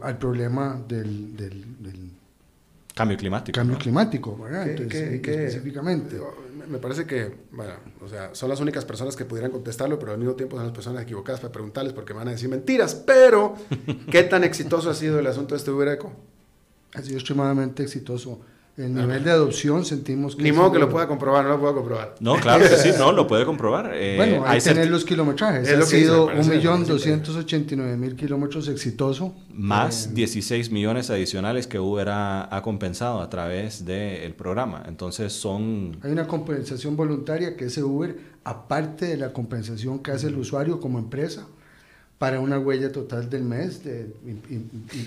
[0.00, 1.36] al problema del,
[2.96, 3.54] cambio climático.
[3.54, 4.68] Cambio climático, ¿verdad?
[4.68, 6.18] Entonces, específicamente
[6.68, 10.18] me parece que, bueno, o sea, son las únicas personas que pudieran contestarlo, pero al
[10.18, 12.94] mismo tiempo son las personas equivocadas para preguntarles porque van a decir mentiras.
[12.94, 13.54] Pero,
[14.10, 16.12] ¿qué tan exitoso ha sido el asunto de este Uber Eco?
[16.94, 18.40] Ha sido extremadamente exitoso.
[18.76, 20.42] El nivel de adopción sentimos que...
[20.42, 22.14] Ni modo que lo pueda comprobar, no lo puedo comprobar.
[22.20, 23.92] No, claro que sí, no, lo puede comprobar.
[23.94, 25.66] Eh, bueno, hay que tener los kilometrajes.
[25.66, 29.34] ha sido 1.289.000 kilómetros exitoso.
[29.50, 34.82] Más 16 millones adicionales que Uber ha, ha compensado a través del programa.
[34.86, 35.96] Entonces son...
[36.02, 40.80] Hay una compensación voluntaria que es Uber, aparte de la compensación que hace el usuario
[40.80, 41.46] como empresa
[42.18, 44.10] para una huella total del mes de,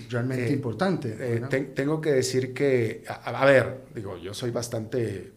[0.09, 1.17] realmente eh, importante.
[1.19, 5.31] Eh, tengo que decir que, a, ver, digo, yo soy bastante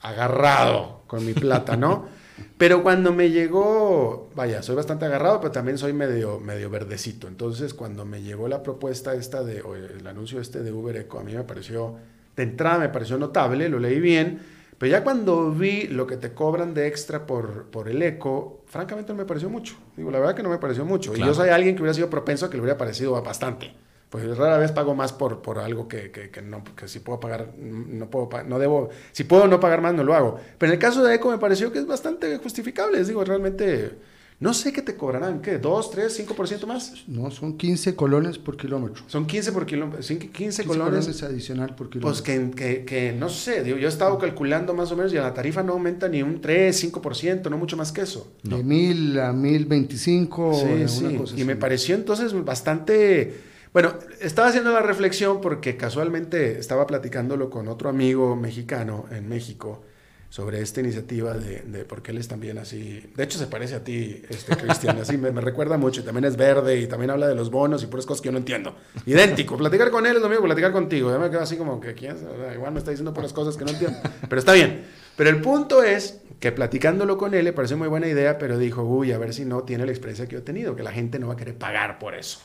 [0.00, 2.06] agarrado con mi plata, ¿no?
[2.56, 7.26] pero cuando me llegó, vaya, soy bastante agarrado, pero también soy medio, medio verdecito.
[7.26, 11.18] Entonces, cuando me llegó la propuesta esta de, o el anuncio este de Uber Eco,
[11.18, 11.96] a mí me pareció,
[12.36, 14.40] de entrada me pareció notable, lo leí bien,
[14.80, 19.12] pero ya cuando vi lo que te cobran de extra por, por el eco, francamente
[19.12, 19.76] no me pareció mucho.
[19.94, 21.14] Digo, la verdad que no me pareció mucho.
[21.14, 23.74] Y yo soy alguien que hubiera sido propenso a que le hubiera parecido bastante.
[24.08, 27.20] Pues rara vez pago más por, por algo que, que, que no, que si puedo
[27.20, 30.40] pagar, no puedo, no debo, si puedo no pagar más, no lo hago.
[30.56, 33.04] Pero en el caso de Eco me pareció que es bastante justificable.
[33.04, 33.98] Digo, realmente
[34.40, 35.60] no sé qué te cobrarán, ¿qué?
[35.60, 37.04] ¿2, 3, 5% más?
[37.06, 39.04] No, son 15 colones por kilómetro.
[39.06, 41.04] Son 15 por kilómetro, 15, 15 colones.
[41.04, 42.10] colones adicional por kilómetro.
[42.10, 45.16] Pues que, que, que, no sé, digo, yo he estado calculando más o menos y
[45.16, 48.32] la tarifa no aumenta ni un 3, 5%, no mucho más que eso.
[48.42, 50.54] De 1000 a 1025.
[50.54, 51.16] Sí, sí.
[51.16, 53.42] Cosa y me pareció entonces bastante...
[53.74, 59.82] Bueno, estaba haciendo la reflexión porque casualmente estaba platicándolo con otro amigo mexicano en México
[60.30, 64.22] sobre esta iniciativa de, porque él es también así, de hecho se parece a ti,
[64.30, 67.50] este Cristian, así me, recuerda mucho y también es verde y también habla de los
[67.50, 68.76] bonos y puras cosas que yo no entiendo.
[69.06, 71.94] Idéntico, platicar con él es lo mismo platicar contigo, ya me quedo así como que
[71.94, 72.16] ¿quién?
[72.54, 74.84] igual me está diciendo puras cosas que no entiendo, pero está bien.
[75.16, 78.82] Pero el punto es que platicándolo con él le pareció muy buena idea, pero dijo,
[78.84, 81.18] uy, a ver si no tiene la experiencia que yo he tenido, que la gente
[81.18, 82.40] no va a querer pagar por eso.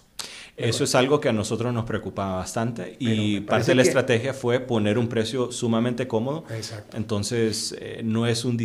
[0.58, 4.60] Eso es algo que a nosotros nos preocupaba bastante y parte de la estrategia fue
[4.60, 6.46] poner un precio sumamente cómodo.
[6.50, 6.96] Exacto.
[6.96, 8.58] Entonces, eh, no es un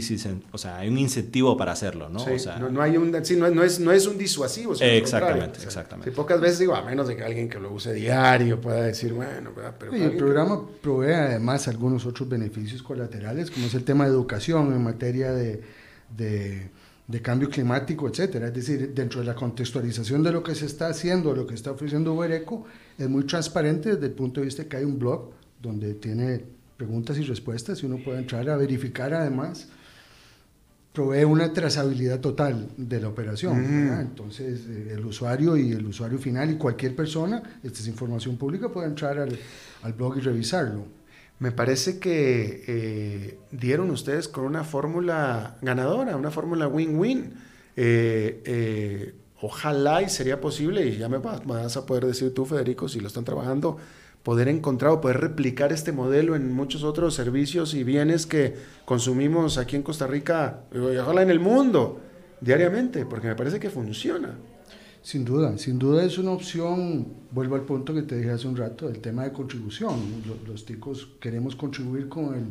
[0.53, 2.23] o sea, hay un incentivo para hacerlo, ¿no?
[2.23, 4.75] o sea, no, hay un, sí, no, es, no es un disuasivo.
[4.75, 6.13] exactamente, exactamente.
[6.13, 9.51] pocas veces digo, a menos de que alguien que lo use diario pueda decir, bueno,
[9.79, 9.93] pero...
[9.93, 14.83] el programa provee además algunos otros beneficios colaterales, como es el tema de educación en
[14.83, 15.61] materia de
[16.17, 16.71] de
[17.21, 18.49] cambio climático, etcétera.
[18.49, 21.73] Es decir, dentro de la contextualización de lo que se está haciendo, lo que está
[21.73, 22.65] ofreciendo Ubereco,
[22.97, 26.45] es muy transparente desde el punto de vista que hay un blog donde tiene
[26.77, 29.69] preguntas y respuestas y uno puede entrar a verificar además
[30.93, 33.61] provee una trazabilidad total de la operación.
[33.61, 34.01] Mm.
[34.01, 38.69] Entonces, eh, el usuario y el usuario final y cualquier persona, esta es información pública,
[38.69, 39.39] puede entrar al,
[39.83, 41.00] al blog y revisarlo.
[41.41, 47.33] Me parece que eh, dieron ustedes con una fórmula ganadora, una fórmula win-win.
[47.77, 52.91] Eh, eh, ojalá y sería posible, y ya me vas, a poder decir tú, Federico,
[52.91, 53.79] si lo están trabajando,
[54.23, 59.57] poder encontrar o poder replicar este modelo en muchos otros servicios y bienes que consumimos
[59.57, 62.03] aquí en Costa Rica, y ojalá en el mundo.
[62.43, 64.35] diariamente, porque me parece que funciona.
[65.03, 68.57] Sin duda, sin duda es una opción, vuelvo al punto que te dije hace un
[68.57, 69.97] rato, el tema de contribución.
[70.27, 72.45] Los, los ticos queremos contribuir con el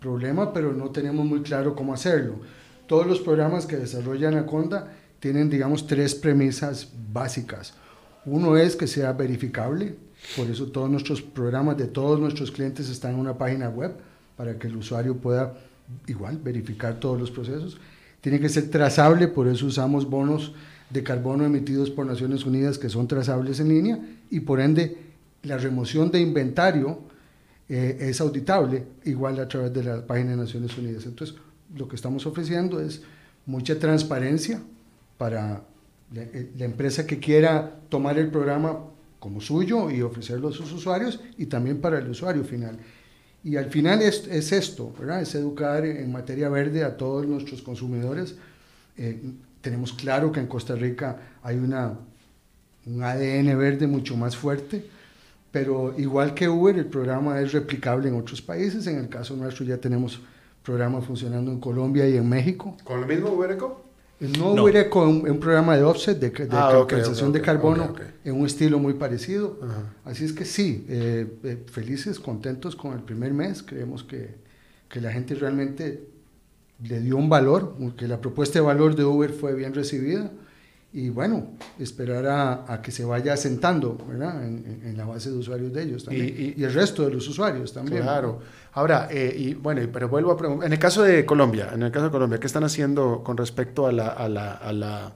[0.00, 2.36] problema, pero no tenemos muy claro cómo hacerlo.
[2.86, 7.74] Todos los programas que desarrolla Anaconda tienen, digamos, tres premisas básicas.
[8.24, 9.94] Uno es que sea verificable,
[10.36, 13.92] por eso todos nuestros programas de todos nuestros clientes están en una página web
[14.36, 15.54] para que el usuario pueda
[16.06, 17.78] igual verificar todos los procesos.
[18.20, 20.52] Tiene que ser trazable, por eso usamos bonos
[20.90, 23.98] de carbono emitidos por Naciones Unidas que son trazables en línea
[24.30, 24.96] y por ende
[25.42, 27.00] la remoción de inventario
[27.68, 31.06] eh, es auditable igual a través de la página de Naciones Unidas.
[31.06, 31.36] Entonces,
[31.74, 33.02] lo que estamos ofreciendo es
[33.46, 34.60] mucha transparencia
[35.16, 35.62] para
[36.12, 38.80] la, eh, la empresa que quiera tomar el programa
[39.20, 42.78] como suyo y ofrecerlo a sus usuarios y también para el usuario final.
[43.44, 45.22] Y al final es, es esto, ¿verdad?
[45.22, 48.34] es educar en materia verde a todos nuestros consumidores.
[48.96, 49.20] Eh,
[49.60, 51.98] tenemos claro que en Costa Rica hay una,
[52.86, 54.84] un ADN verde mucho más fuerte,
[55.50, 58.86] pero igual que Uber, el programa es replicable en otros países.
[58.86, 60.20] En el caso nuestro ya tenemos
[60.62, 62.76] programas funcionando en Colombia y en México.
[62.84, 63.84] ¿Con lo mismo Uber Eco?
[64.20, 64.62] No, no.
[64.62, 67.84] Uber Eco un, un, programa de offset, de, de Ah, compensación ok, de ok, carbono
[67.84, 68.00] ok, ok.
[68.24, 69.58] en un estilo muy parecido.
[69.62, 69.94] Ajá.
[70.04, 73.62] Así es que sí, eh, eh, felices, contentos con el primer mes.
[73.62, 74.34] Creemos que,
[74.88, 76.06] que la gente realmente
[76.82, 80.30] le dio un valor, que la propuesta de valor de Uber fue bien recibida
[80.92, 84.44] y bueno, esperar a, a que se vaya asentando ¿verdad?
[84.44, 87.28] En, la base de usuarios de ellos también Y- y, y- el resto de los
[87.28, 88.02] usuarios también.
[88.02, 88.40] Claro.
[88.72, 91.92] Ahora, eh, y bueno, pero vuelvo a preguntar, en el caso de Colombia, en el
[91.92, 95.12] caso de Colombia, ¿qué están haciendo con respecto a la, a la, a la,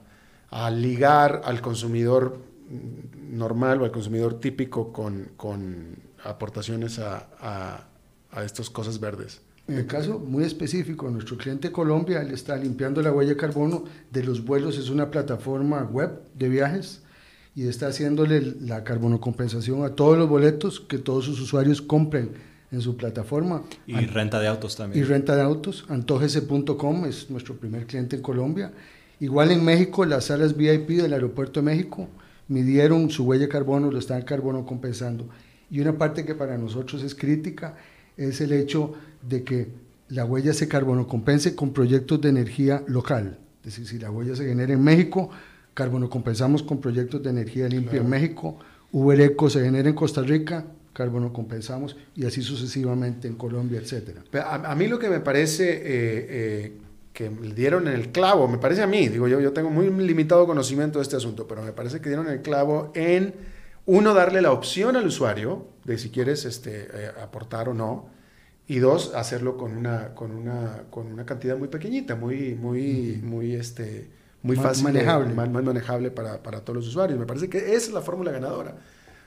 [0.51, 2.37] a ligar al consumidor
[3.31, 7.83] normal o al consumidor típico con, con aportaciones a, a,
[8.31, 9.41] a estas cosas verdes?
[9.67, 13.83] En el caso muy específico, nuestro cliente Colombia, él está limpiando la huella de carbono
[14.11, 17.01] de los vuelos, es una plataforma web de viajes
[17.55, 22.31] y está haciéndole la carbono compensación a todos los boletos que todos sus usuarios compren
[22.71, 23.63] en su plataforma.
[23.87, 25.07] Y An- renta de autos y también.
[25.07, 25.85] renta de autos.
[25.87, 28.71] Antojese.com es nuestro primer cliente en Colombia.
[29.19, 32.07] Igual en México, las salas VIP del Aeropuerto de México
[32.49, 35.27] midieron su huella de carbono, lo están carbono compensando.
[35.71, 37.75] Y una parte que para nosotros es crítica
[38.17, 38.93] es el hecho
[39.27, 39.67] de que
[40.09, 43.39] la huella se carbono compense con proyectos de energía local.
[43.63, 45.29] Es decir, si la huella se genera en México,
[45.73, 48.57] carbono compensamos con proyectos de energía limpia en México.
[48.91, 54.23] Uber Eco se genera en Costa Rica, carbono compensamos y así sucesivamente en Colombia, etcétera.
[54.29, 56.71] Pe- A, a mí lo que me parece eh, eh,
[57.11, 60.45] que dieron en el clavo, me parece a mí, digo yo, yo tengo muy limitado
[60.45, 63.33] conocimiento de este asunto, pero me parece que dieron el clavo en,
[63.85, 68.09] uno, darle la opción al usuario de si quieres este, eh, aportar o no,
[68.67, 73.53] y dos, hacerlo con una, con una, con una cantidad muy pequeñita, muy, muy, muy,
[73.53, 74.09] este,
[74.41, 75.33] muy fácil, manejable.
[75.35, 77.19] ma- más manejable para, para todos los usuarios.
[77.19, 78.75] Me parece que esa es la fórmula ganadora.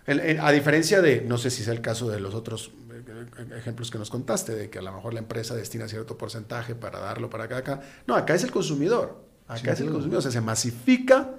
[0.07, 3.57] El- el- a diferencia de, no sé si sea el caso de los otros eh,
[3.59, 6.99] ejemplos que nos contaste, de que a lo mejor la empresa destina cierto porcentaje para
[6.99, 7.81] darlo para acá, acá.
[8.09, 9.23] No, acá es el consumidor.
[9.47, 10.19] Acá es el consumidor.
[10.19, 11.37] O sea, se masifica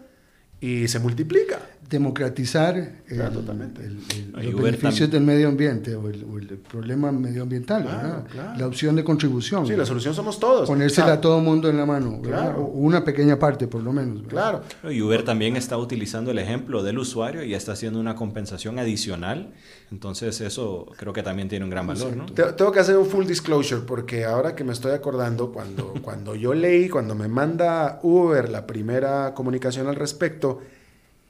[0.62, 1.60] y se multiplica.
[1.90, 3.82] democratizar el, Claro, totalmente.
[3.84, 3.98] el-
[4.38, 7.98] el- Y los beneficios tam- del medio ambiente o el, o el problema medioambiental, Claro,
[8.08, 8.26] ¿verdad?
[8.32, 8.60] claro.
[8.60, 9.66] la opción de contribución.
[9.66, 10.68] Sí, la solución somos todos.
[10.70, 12.44] Ponérsela Ah, a todo mundo en la mano, ¿verdad?
[12.54, 12.62] Claro.
[12.64, 14.22] o una pequeña parte por lo menos.
[14.24, 14.62] ¿verdad?
[14.82, 14.94] Claro.
[14.94, 19.54] Y Uber también está utilizando el ejemplo del usuario y está haciendo una compensación adicional.
[19.92, 22.26] Entonces eso creo que también tiene un gran valor, ¿no?
[22.28, 26.36] Te- Tengo que hacer un full disclosure porque ahora que me estoy acordando, cuando, cuando
[26.36, 30.49] yo leí, cuando me manda Uber la primera comunicación al respecto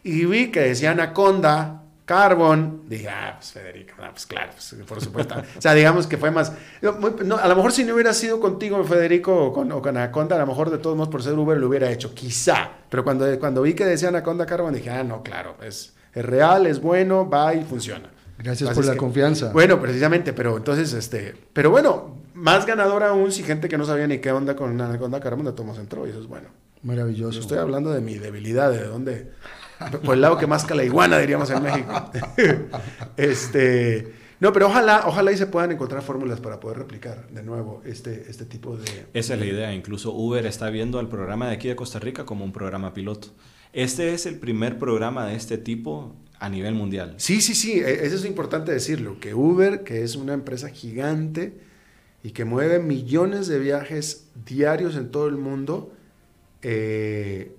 [0.03, 4.99] y vi que decía Anaconda, Carbon, dije, ah, pues Federico, ah, pues claro, pues, por
[4.99, 5.36] supuesto.
[5.57, 6.51] o sea, digamos que fue más.
[6.82, 10.36] no, a lo mejor si no hubiera sido contigo, Federico, o con, o con Anaconda,
[10.36, 12.72] a lo mejor de todos modos por ser Uber lo hubiera hecho, quizá.
[12.89, 16.65] Pero cuando, cuando vi que decía Anaconda, Carbon, dije, ah, no, claro, es, es real,
[16.65, 18.09] es bueno, va y funciona.
[18.39, 19.51] Gracias Así por la que- confianza.
[19.51, 24.07] Bueno, precisamente, pero entonces, este, pero bueno, más ganador aún si gente que no sabía
[24.07, 26.47] ni qué onda con anaconda carbón de tomos entró, y eso es bueno.
[26.84, 27.36] Maravilloso.
[27.36, 29.32] Yo estoy hablando de mi debilidad, de dónde,
[30.04, 32.12] por el lado que más la iguana, diríamos en México.
[33.18, 37.82] este, no, pero ojalá, ojalá y se puedan encontrar fórmulas para poder replicar de nuevo
[37.86, 38.86] este, este tipo de...
[39.14, 39.74] Esa es la idea.
[39.74, 43.30] Incluso Uber está viendo al programa de aquí de Costa Rica como un programa piloto.
[43.74, 47.16] Este es el primer programa de este tipo a nivel mundial.
[47.18, 51.60] Sí, sí, sí, e- eso es importante decirlo, que Uber, que es una empresa gigante
[52.24, 55.94] y que mueve millones de viajes diarios en todo el mundo,
[56.62, 57.55] eh,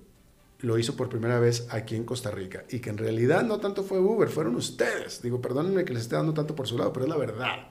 [0.59, 2.63] lo hizo por primera vez aquí en Costa Rica.
[2.69, 5.21] Y que en realidad no tanto fue Uber, fueron ustedes.
[5.21, 7.67] Digo, perdónenme que les esté dando tanto por su lado, pero es la verdad.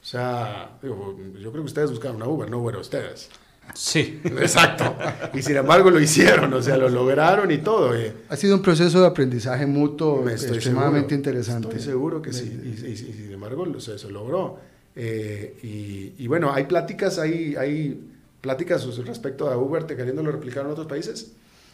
[0.00, 3.30] O sea, digo, yo creo que ustedes buscaron una Uber, no Uber a ustedes.
[3.74, 4.20] Sí.
[4.24, 4.96] Exacto.
[5.34, 7.94] Y sin embargo lo hicieron, o sea, lo lograron y todo.
[7.94, 8.12] eh.
[8.28, 11.68] Ha sido un proceso de aprendizaje mutuo Me estoy extremadamente seguro, interesante.
[11.68, 12.60] Estoy seguro que sí.
[12.64, 14.58] Y, y- y sin embargo lo- se, se logró.
[14.96, 18.11] Eh, y, y bueno, hay pláticas, hay, hay
[18.42, 21.32] pláticas respecto a Uber te queriéndolo replicar en otros países.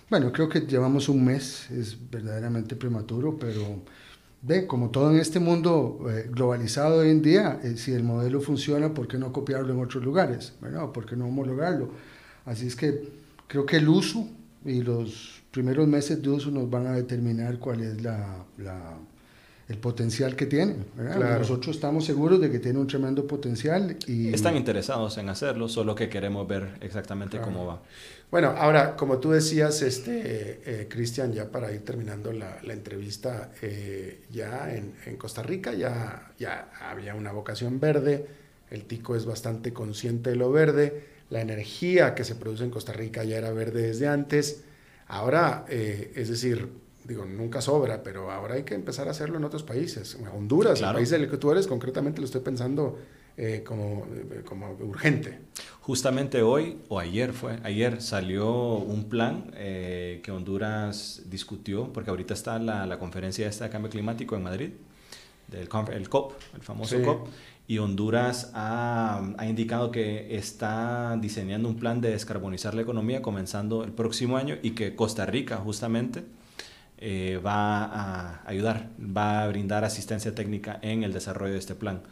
[0.08, 3.82] Bueno, creo que llevamos un mes, es verdaderamente prematuro, pero
[4.42, 8.40] ve, como todo en este mundo eh, globalizado hoy en día, eh, si el modelo
[8.40, 10.52] funciona, ¿por qué no copiarlo en otros lugares?
[10.62, 10.90] ¿verdad?
[10.92, 11.90] ¿Por qué no homologarlo?
[12.46, 13.08] Así es que
[13.48, 14.28] creo que el uso
[14.64, 18.96] y los primeros meses de uso nos van a determinar cuál es la, la-
[19.68, 20.76] el potencial que tiene.
[20.96, 21.38] Claro.
[21.38, 25.94] Nosotros estamos seguros de que tiene un tremendo potencial y Están interesados en hacerlo, solo
[25.94, 27.82] que queremos ver exactamente cómo va.
[28.30, 33.50] Bueno, ahora, como tú decías, este, eh, Cristian, ya para ir terminando la, la entrevista,
[33.60, 38.26] eh, ya en, en Costa Rica ya, ya había una vocación verde,
[38.70, 42.92] el tico es bastante consciente de lo verde, la energía que se produce en Costa
[42.92, 44.62] Rica ya era verde desde antes,
[45.06, 46.68] ahora, eh, es decir,
[47.08, 50.98] digo, nunca sobra, pero ahora hay que empezar a hacerlo en otros países, Honduras, Claro.
[50.98, 52.98] el país del que tú eres, concretamente lo estoy pensando
[53.38, 55.38] eh, como, eh, como urgente.
[55.80, 62.34] Justamente hoy o ayer fue, ayer salió un plan eh, que Honduras discutió, porque ahorita
[62.34, 64.70] está la, la conferencia esta de cambio climático en Madrid,
[65.48, 67.02] del el COP, el famoso Sí.
[67.02, 67.28] COP,
[67.66, 73.84] y Honduras ha, ha indicado que está diseñando un plan de descarbonizar la economía comenzando
[73.84, 76.24] el próximo año y que Costa Rica justamente
[76.98, 82.02] eh, va a ayudar, va a brindar asistencia técnica en el desarrollo de este plan.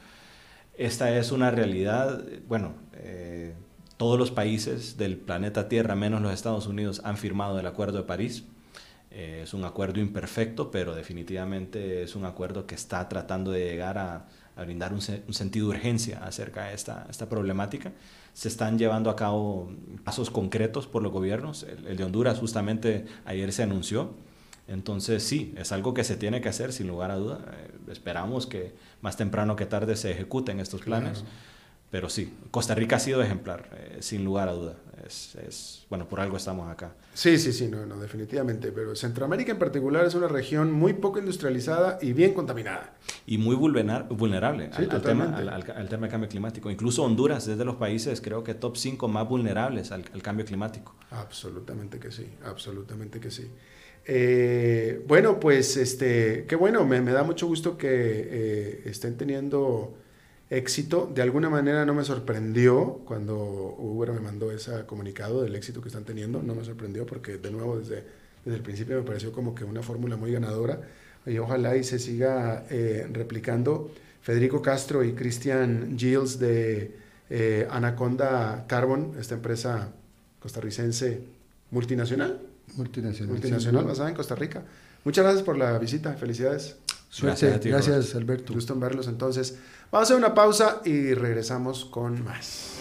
[0.76, 3.54] Esta es una realidad, bueno, eh,
[3.96, 8.04] todos los países del planeta Tierra, menos los Estados Unidos, han firmado el Acuerdo de
[8.04, 8.44] París.
[9.10, 13.96] Eh, es un acuerdo imperfecto, pero definitivamente es un acuerdo que está tratando de llegar
[13.96, 14.26] a,
[14.58, 17.92] brindar un, se- un sentido de urgencia acerca de esta, esta problemática.
[18.34, 19.70] Se están llevando a cabo
[20.04, 21.62] pasos concretos por los gobiernos.
[21.86, 24.14] El de Honduras justamente ayer se anunció.
[24.68, 27.40] Entonces sí, es algo que se tiene que hacer sin lugar a duda.
[27.52, 31.24] Eh, esperamos que más temprano que tarde se ejecuten estos planes.
[31.88, 34.74] Pero sí, Costa Rica ha sido ejemplar, eh, sin lugar a duda.
[35.06, 36.92] Es, es- bueno, por algo estamos acá.
[37.14, 38.72] Sí, sí, sí, no, no, definitivamente.
[38.72, 42.92] Pero Centroamérica en particular es una región muy poco industrializada y bien contaminada.
[43.24, 46.70] Y muy vulnerable Sí, al, al tema, al, al- tema del cambio climático.
[46.72, 50.92] Incluso Honduras es de los países, creo que top 5 más vulnerables al cambio climático.
[51.12, 53.48] Absolutamente que sí, absolutamente que sí.
[54.08, 59.96] Eh, bueno, pues este, qué bueno, me, da mucho gusto que eh, estén teniendo
[60.50, 61.10] éxito.
[61.12, 65.88] De alguna manera no me sorprendió cuando Uber me mandó ese comunicado del éxito que
[65.88, 66.42] están teniendo.
[66.42, 68.04] No me sorprendió porque de nuevo desde,
[68.44, 70.80] desde el principio me pareció como que una fórmula muy ganadora.
[71.26, 73.90] Y ojalá y se siga eh, replicando.
[74.22, 76.96] Federico Castro y Christian Giles de
[77.30, 79.92] eh, Anaconda Carbon, esta empresa
[80.40, 81.20] costarricense
[81.70, 82.40] multinacional,
[82.74, 83.32] multinacional.
[83.32, 83.88] multinacional sí.
[83.88, 84.62] basada en Costa Rica.
[85.04, 86.76] Muchas gracias por la visita, felicidades.
[87.08, 88.52] Suerte, Gracias a ti, gracias Alberto.
[88.52, 89.56] Gusto en verlos entonces.
[89.90, 92.72] Vamos a hacer una pausa y regresamos con más.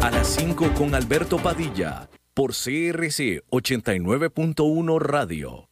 [0.00, 5.71] A las 5 con Alberto Padilla por CRC 89.1 Radio.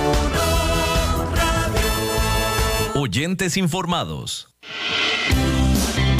[3.57, 4.47] Informados.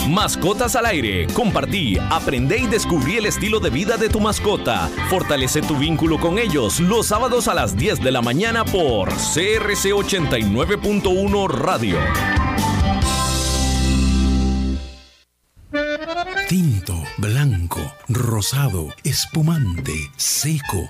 [0.10, 1.28] Mascotas al aire.
[1.34, 4.90] Compartí, aprende y descubrí el estilo de vida de tu mascota.
[5.10, 9.94] Fortalece tu vínculo con ellos los sábados a las 10 de la mañana por CRC
[9.94, 11.98] 89.1 Radio.
[16.50, 17.80] Tinto, blanco,
[18.10, 20.90] rosado, espumante, seco,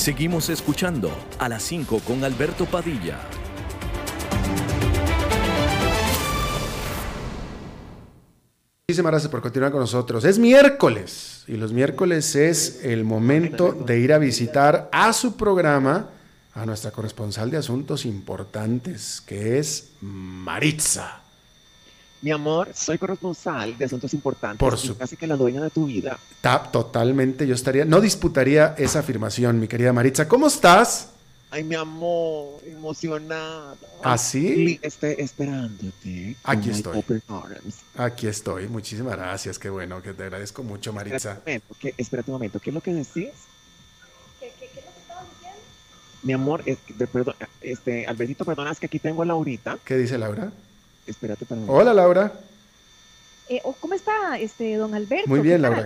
[0.00, 3.20] Seguimos escuchando a las 5 con Alberto Padilla.
[8.88, 10.24] Muchísimas gracias por continuar con nosotros.
[10.24, 16.08] Es miércoles y los miércoles es el momento de ir a visitar a su programa
[16.54, 21.19] a nuestra corresponsal de asuntos importantes, que es Maritza.
[22.22, 24.58] Mi amor, soy corresponsal de asuntos importantes.
[24.58, 26.18] Por su- casi que la dueña de tu vida.
[26.42, 30.28] Ta- totalmente, yo estaría, no disputaría esa afirmación, mi querida Maritza.
[30.28, 31.08] ¿Cómo estás?
[31.50, 33.74] Ay, mi amor, emocionada.
[34.04, 34.54] ¿Ah, sí?
[34.54, 36.36] Li- Esté esperándote.
[36.44, 36.98] Aquí estoy.
[36.98, 37.76] open arms.
[37.96, 41.30] Aquí estoy, muchísimas gracias, qué bueno, que te agradezco mucho, Espérate Maritza.
[41.30, 43.30] un momento, ¿qué- espérate un momento, ¿qué es lo que decís?
[46.22, 49.78] Mi amor, es que- de- perdón, este, Albertito, perdona, es que aquí tengo a Laurita.
[49.84, 50.52] ¿Qué dice Laura?
[51.06, 52.32] Espérate para Hola, Laura.
[53.48, 55.28] Eh, oh, ¿Cómo está este don Alberto?
[55.28, 55.60] Muy bien.
[55.60, 55.84] Laura.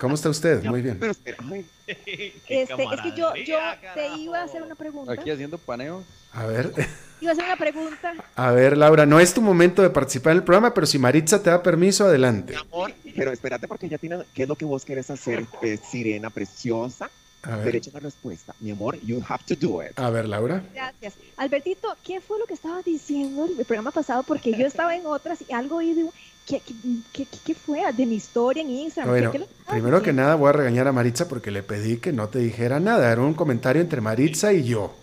[0.00, 0.64] ¿Cómo está usted?
[0.64, 0.96] Muy bien.
[0.98, 3.58] Pero espera, ay, Este, es que yo, yo
[3.94, 5.12] te iba a hacer una pregunta.
[5.12, 6.02] Aquí haciendo paneo.
[6.32, 6.72] A ver,
[7.20, 8.14] Iba a hacer una pregunta.
[8.34, 11.42] a ver, Laura, no es tu momento de participar en el programa, pero si Maritza
[11.42, 12.54] te da permiso, adelante.
[12.54, 15.78] mi amor, pero espérate porque ya tiene, ¿qué es lo que vos querés hacer, eh,
[15.78, 17.10] sirena preciosa?
[17.44, 18.54] A ver, Derecha a la respuesta.
[18.60, 19.98] Mi amor, you have to do it.
[19.98, 20.62] a ver, Laura.
[20.74, 21.14] Gracias.
[21.36, 24.22] Albertito, ¿qué fue lo que estaba diciendo el programa pasado?
[24.22, 26.06] Porque yo estaba en otras y algo oí de...
[26.46, 26.74] ¿Qué, qué,
[27.12, 27.80] qué- qué fue?
[27.94, 29.10] De mi historia en Instagram.
[29.14, 32.28] Bueno, ¿Qué- primero que nada voy a regañar a Maritza porque le pedí que no
[32.28, 33.10] te dijera nada.
[33.10, 34.94] Era un comentario entre Maritza y yo.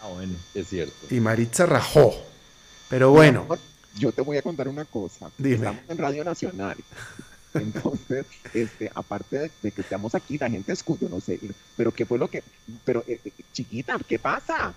[0.00, 0.94] Ah, bueno, es cierto.
[1.10, 2.14] Y Maritza rajó.
[2.88, 3.58] Pero bueno, Mi amor,
[3.98, 5.30] yo te voy a contar una cosa.
[5.36, 5.54] Dime.
[5.56, 6.76] Estamos en Radio Nacional.
[7.54, 11.38] Entonces, este, aparte de, de que estamos aquí, la gente escucha, no sé,
[11.76, 12.42] pero ¿qué fue lo que,
[12.84, 14.74] pero eh, eh, chiquita, ¿qué pasa?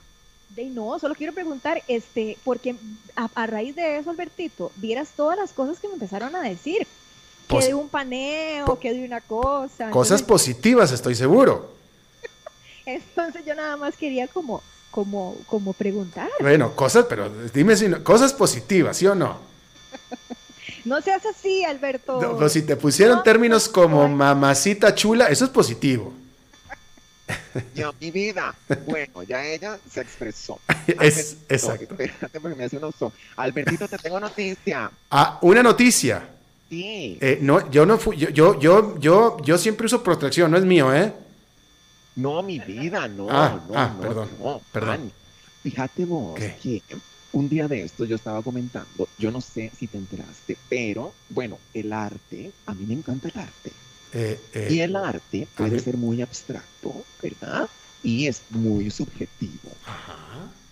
[0.56, 2.76] De no, solo quiero preguntar, este, porque
[3.16, 6.88] a, a raíz de eso, Albertito, vieras todas las cosas que me empezaron a decir.
[7.48, 9.90] Que Pos- de un paneo, que de una cosa.
[9.90, 11.74] cosas entonces- positivas, estoy seguro.
[12.86, 14.62] Entonces yo nada más quería como,
[14.92, 16.30] como, como preguntar.
[16.40, 19.38] Bueno, cosas, pero dime si no, cosas positivas, ¿sí o no?
[20.88, 22.22] No seas así, Alberto.
[22.22, 24.16] No, pues si te pusieron No, términos no, como no.
[24.16, 26.14] mamacita chula, eso es positivo.
[27.76, 28.56] Ya, mi vida.
[28.86, 30.60] Bueno, ya ella se expresó.
[30.88, 31.96] Es, Albertito, exacto.
[32.00, 33.12] Espérate porque me hace un oso.
[33.36, 34.90] Albertito, te tengo noticia.
[35.12, 36.26] Ah, una noticia.
[36.70, 37.18] Sí.
[37.20, 40.64] Eh, no, yo no fui, yo, yo, yo, yo, yo siempre uso protección, no es
[40.64, 41.12] mío, ¿eh?
[42.16, 43.28] No, mi vida, no.
[43.30, 45.12] Ah, no, ah, no, perdón, no, perdón.
[45.64, 46.56] Fíjate vos ¿Qué?
[46.64, 46.82] que
[47.38, 51.60] un día de esto yo estaba comentando, yo no sé si te enteraste, pero bueno,
[51.74, 53.72] el arte, a mí me encanta el arte.
[54.14, 57.70] Eh, eh, Y el arte puede ser muy abstracto, ¿verdad?
[58.02, 59.70] Y es muy subjetivo.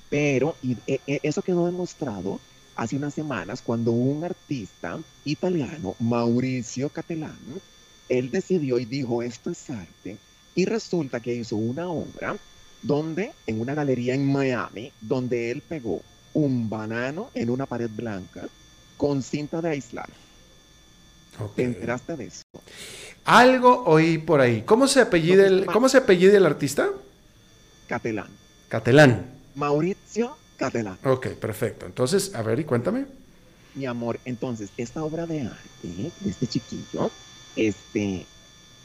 [0.09, 2.39] Pero y, e- e- eso quedó demostrado
[2.75, 7.61] hace unas semanas cuando un artista italiano, Mauricio Catalano,
[8.09, 10.17] él decidió y dijo, esto es arte.
[10.55, 12.37] Y resulta que hizo una obra
[12.81, 16.01] donde, en una galería en Miami, donde él pegó
[16.35, 18.49] un banano en una pared blanca
[18.97, 20.09] con cinta de aislar.
[21.39, 21.55] ok.
[21.55, 22.43] ¿Te enteraste de eso?
[23.25, 24.63] Algo oí por ahí.
[24.63, 26.89] ¿Cómo se apellida el, cómo se apellida el artista?
[27.87, 28.39] Catalán.
[28.67, 29.41] Catalán.
[29.55, 30.99] Mauricio Catalán.
[31.03, 31.85] Ok, perfecto.
[31.85, 33.07] Entonces, a ver, y cuéntame.
[33.73, 37.11] Mi amor, entonces, esta obra de arte de este chiquillo,
[37.55, 38.29] este,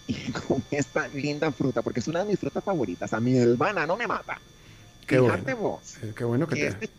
[0.07, 3.57] y con esta linda fruta, porque es una de mis frutas favoritas, a mí el
[3.57, 4.43] banano me mata.
[5.07, 5.55] Qué Fíjate bueno.
[5.55, 6.67] vos, Eh, Qué bueno que que te...
[6.69, 6.91] este,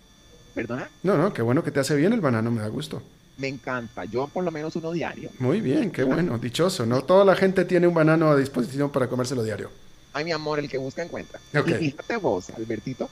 [0.54, 3.02] perdona, No, no, qué bueno que te hace bien el banano, me da gusto.
[3.38, 5.30] me encanta, yo por lo menos uno diario.
[5.40, 6.86] Muy bien, qué bueno, dichoso.
[6.86, 9.72] No toda la gente tiene un banano a disposición para comérselo diario.
[10.14, 11.40] Ay, mi amor, el que busca encuentra.
[11.54, 13.10] Y fíjate vos, Albertito,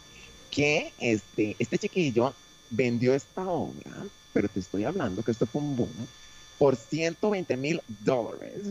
[0.52, 2.34] que este, este chiquillo
[2.70, 3.92] vendió esta obra,
[4.34, 5.90] pero te estoy hablando que esto fue un boom,
[6.60, 8.62] por 120 mil dólares.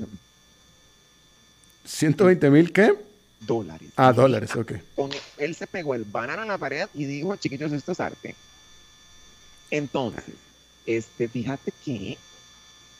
[1.86, 2.94] ¿120 mil qué?
[3.40, 3.88] Dólares.
[3.96, 4.72] Ah, dólares, ok.
[4.94, 8.34] con- él se pegó el banano en la pared y dijo, chiquillos, esto es arte.
[9.70, 10.34] Entonces,
[10.86, 12.18] este, fíjate que,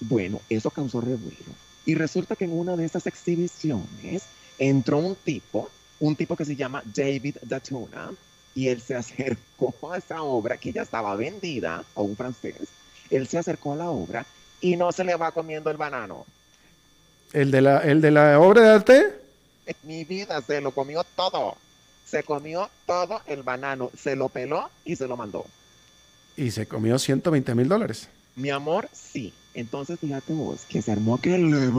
[0.01, 1.55] bueno, eso causó revuelo.
[1.87, 4.25] Y resulta que en una de esas exhibiciones
[4.59, 8.11] entró un tipo, un tipo que se llama David Datuna,
[8.55, 12.69] y él se acercó a esa obra que ya estaba vendida a un francés.
[13.11, 14.27] Él se acercó a la obra
[14.61, 16.27] y no se le va comiendo el banano.
[17.33, 19.15] ¿El de la, el de la obra de arte?
[19.83, 21.57] Mi vida se lo comió todo.
[22.05, 23.91] Se comió todo el banano.
[23.97, 25.47] Se lo peló y se lo mandó.
[26.39, 28.09] Y se comió 120 mil dólares.
[28.37, 29.33] Mi amor, sí.
[29.55, 31.73] Entonces fíjate vos que se armó que le,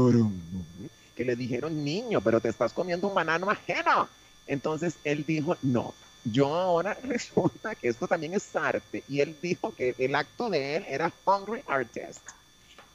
[1.15, 4.09] que le dijeron niño, pero te estás comiendo un banano ajeno.
[4.47, 5.93] Entonces él dijo, no,
[6.25, 9.01] yo ahora resulta que esto también es arte.
[9.07, 12.27] Y él dijo que el acto de él era Hungry Artist.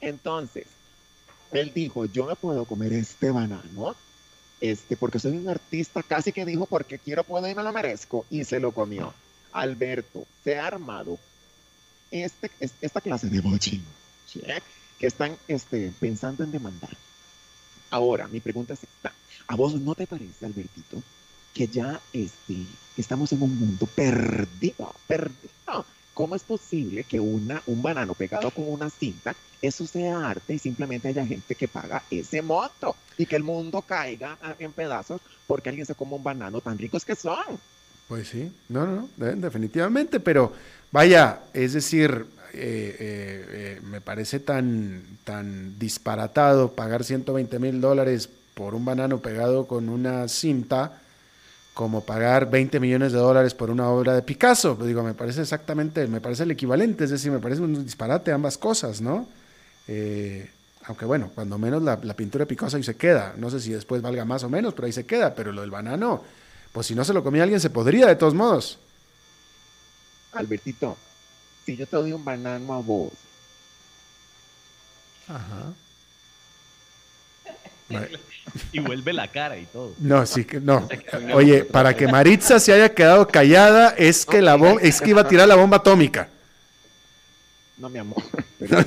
[0.01, 0.67] Entonces,
[1.51, 3.95] él dijo, yo me puedo comer este banano,
[4.61, 8.23] este, porque soy un artista, casi que dijo, porque quiero, puedo y me lo merezco.
[8.29, 9.15] Y se lo comió.
[9.51, 11.17] Alberto, se ha armado
[12.11, 12.51] este,
[12.81, 13.83] esta clase de bochín
[14.99, 16.95] que están este, pensando en demandar.
[17.89, 19.13] Ahora, mi pregunta es esta.
[19.47, 21.01] ¿A vos no te parece, Albertito,
[21.53, 22.65] que ya este,
[22.97, 25.85] estamos en un mundo perdido, perdido?
[26.13, 30.59] ¿Cómo es posible que una, un banano pegado con una cinta, eso sea arte y
[30.59, 35.69] simplemente haya gente que paga ese monto y que el mundo caiga en pedazos porque
[35.69, 37.59] alguien se come un banano tan ricos que son?
[38.07, 40.53] Pues sí, no, no, no, definitivamente, pero
[40.91, 42.25] vaya, es decir,
[42.57, 49.19] eh, eh, eh, me parece tan, tan disparatado pagar 120 mil dólares por un banano
[49.19, 51.01] pegado con una cinta
[51.73, 54.75] como pagar 20 millones de dólares por una obra de Picasso.
[54.75, 58.57] Digo, me parece exactamente, me parece el equivalente, es decir, me parece un disparate ambas
[58.57, 59.27] cosas, ¿no?
[60.87, 63.33] aunque bueno, cuando menos la, la, pintura de Picasso ahí se queda.
[63.37, 65.33] No sé si después valga más o menos, pero ahí se queda.
[65.35, 66.23] Pero lo del banano,
[66.75, 68.77] pues si no se lo comía alguien, se podría de todos modos.
[70.33, 70.97] Albertito,
[71.65, 73.13] si yo te doy un banano a vos.
[75.29, 75.73] Ajá.
[78.73, 79.93] y vuelve la cara y todo.
[79.99, 80.85] No, sí que no.
[81.33, 85.21] Oye, para que Maritza se haya quedado callada es que la bomba, es que iba
[85.21, 86.27] a tirar la bomba atómica.
[87.77, 88.21] No, mi amor.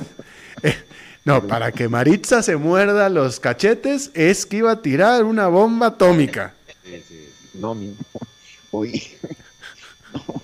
[0.61, 0.75] Eh,
[1.23, 5.87] no, para que Maritza se muerda los cachetes es que iba a tirar una bomba
[5.87, 6.53] atómica.
[7.59, 8.27] No, mi amor.
[8.71, 9.17] Oye.
[10.11, 10.41] No,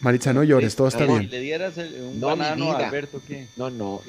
[0.00, 1.28] Maritza, no llores, todo está bien.
[1.30, 3.48] le dieras un banano a Alberto, ¿qué?
[3.56, 4.00] No, no.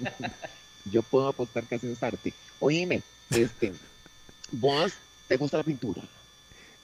[0.90, 2.32] yo puedo apostar que haces arte.
[2.58, 3.74] Oíme, este,
[4.50, 4.94] ¿vos
[5.28, 6.00] te gusta la pintura?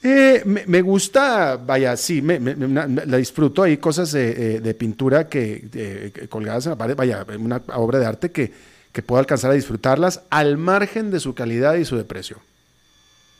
[0.02, 3.62] Eh, me, gusta, vaya, sí, me, la disfruto.
[3.62, 8.52] Hay cosas de, pintura que colgadas en la pared, vaya, una obra de arte que,
[8.92, 12.38] que puedo alcanzar a disfrutarlas al margen de su calidad y su de precio.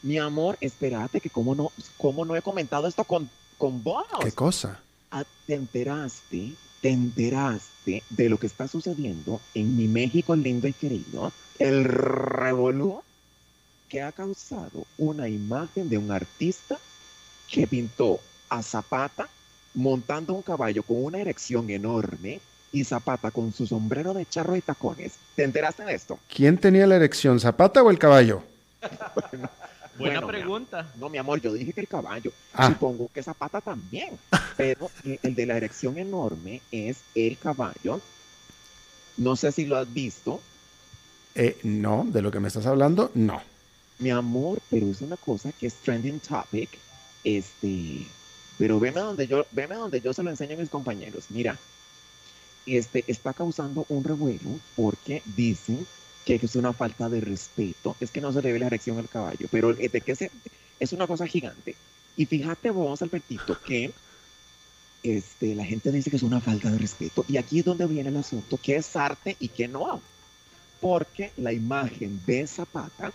[0.02, 3.28] Mi amor, espérate, que cómo no, cómo no he comentado esto con,
[3.58, 4.04] con vos.
[4.22, 4.80] ¿Qué cosa?
[5.10, 10.72] Ah, te enteraste, te enteraste de lo que está sucediendo en mi México lindo y
[10.72, 13.02] querido, el revolú
[13.88, 16.78] que ha causado una imagen de un artista
[17.50, 19.28] que pintó a Zapata
[19.74, 22.40] montando un caballo con una erección enorme
[22.72, 25.14] y Zapata con su sombrero de charro y tacones.
[25.34, 26.18] ¿Te enteraste de esto?
[26.32, 28.42] ¿Quién tenía la erección, Zapata o el caballo?
[30.00, 30.90] Buena pregunta.
[30.96, 32.32] no, mi amor, yo dije que el caballo.
[32.54, 32.68] Ah.
[32.68, 34.18] Supongo que Zapata también.
[34.56, 34.90] Pero
[35.22, 38.00] el de la erección enorme es el caballo.
[39.16, 40.40] No sé si lo has visto.
[41.34, 43.40] Eh, no, de lo que me estás hablando, no.
[43.98, 46.70] Mi amor, pero es una cosa que es trending topic.
[47.22, 48.06] Este,
[48.58, 51.26] pero veme donde yo, veme donde yo se lo enseño a mis compañeros.
[51.28, 51.58] Mira,
[52.66, 55.86] este está causando un revuelo porque dicen
[56.38, 59.08] que es una falta de respeto, es que no se le ve la erección al
[59.08, 60.30] caballo, pero de que
[60.78, 61.74] es una cosa gigante.
[62.16, 63.92] Y fíjate vos, Albertito, que
[65.02, 67.24] este, la gente dice que es una falta de respeto.
[67.28, 70.00] Y aquí es donde viene el asunto, que es arte y que no.
[70.80, 73.12] Porque la imagen de Zapata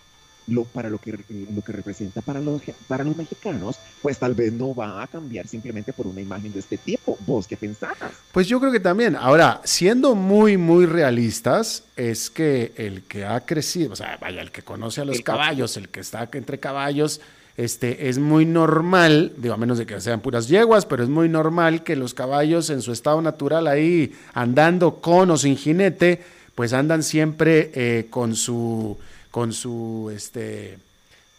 [0.48, 1.12] lo, para lo que,
[1.54, 5.46] lo que representa para los, para los mexicanos, pues tal vez no va a cambiar
[5.46, 7.18] simplemente por una imagen de este tipo.
[7.26, 7.96] ¿Vos qué pensás?
[8.32, 9.16] Pues yo creo que también.
[9.16, 14.50] Ahora, siendo muy, muy realistas, es que el que ha crecido, o sea, vaya, el
[14.50, 17.20] que conoce a los caballos, el que está entre caballos,
[17.56, 21.28] este, es muy normal, digo, a menos de que sean puras yeguas, pero es muy
[21.28, 26.22] normal que los caballos en su estado natural ahí andando con o sin jinete,
[26.54, 28.98] pues andan siempre eh, con su
[29.36, 30.78] con su, este,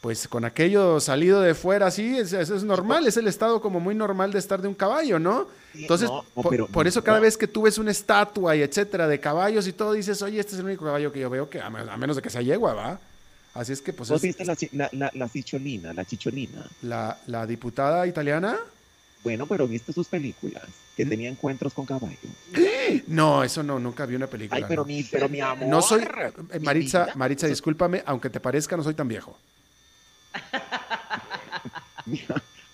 [0.02, 3.96] pues con aquello salido de fuera, sí, eso es, normal, es el estado como muy
[3.96, 5.48] normal de estar de un caballo, ¿no?
[5.74, 6.08] Entonces,
[6.72, 9.94] por, eso cada vez que tú ves una estatua y etcétera de caballos y todo,
[9.94, 12.30] dices, oye, este es el único caballo que yo veo que, a, menos de que
[12.30, 13.00] sea yegua, ¿va?
[13.56, 14.10] Así es que, pues...
[14.10, 14.56] ¿Vos viste la,
[14.92, 16.68] la, la, chicholina, la chicholina?
[16.84, 18.60] La, la diputada italiana.
[19.24, 20.64] Bueno, pero viste sus películas,
[20.96, 21.10] que ¿Mm?
[21.10, 22.18] tenía encuentros con caballos.
[23.08, 24.58] No, eso no, nunca vi una película.
[24.58, 25.68] Ay, pero, mi, pero mi amor.
[25.68, 29.38] No soy, eh, Maritza, Maritza, discúlpame, aunque te parezca, no soy tan viejo.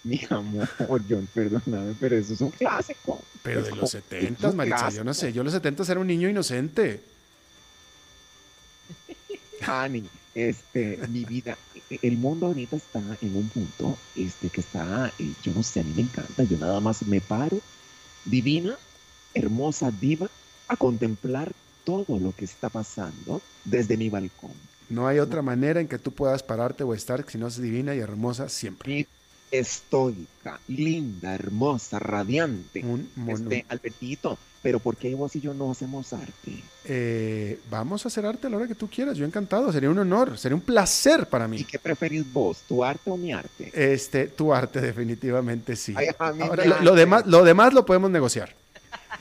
[0.04, 0.70] mi, amor,
[1.10, 3.22] John, perdóname, pero eso es un clásico.
[3.42, 6.30] Pero de los 70, Maritza, yo no sé, yo en los 70 era un niño
[6.30, 7.02] inocente.
[9.66, 11.58] Ani, este, mi vida,
[11.90, 15.84] el mundo ahorita está en un punto, este, que está, eh, yo no sé, a
[15.84, 17.60] mí me encanta, yo nada más me paro,
[18.26, 18.78] divina,
[19.34, 20.30] hermosa diva,
[20.68, 21.52] a contemplar
[21.84, 24.54] todo lo que está pasando desde mi balcón.
[24.90, 27.96] No hay otra manera en que tú puedas pararte o estar si no es divina
[27.96, 29.08] y hermosa siempre.
[29.52, 32.84] Estoica, linda, hermosa, radiante.
[32.84, 36.64] Un este, Albertito, pero ¿por qué vos y yo no hacemos arte?
[36.86, 39.18] Eh, vamos a hacer arte a la hora que tú quieras.
[39.18, 39.72] Yo encantado.
[39.74, 41.58] Sería un honor, sería un placer para mí.
[41.58, 43.72] ¿Y qué preferís vos, tu arte o mi arte?
[43.74, 45.94] Este, tu arte definitivamente sí.
[46.82, 48.56] lo, demás, lo demás lo podemos negociar.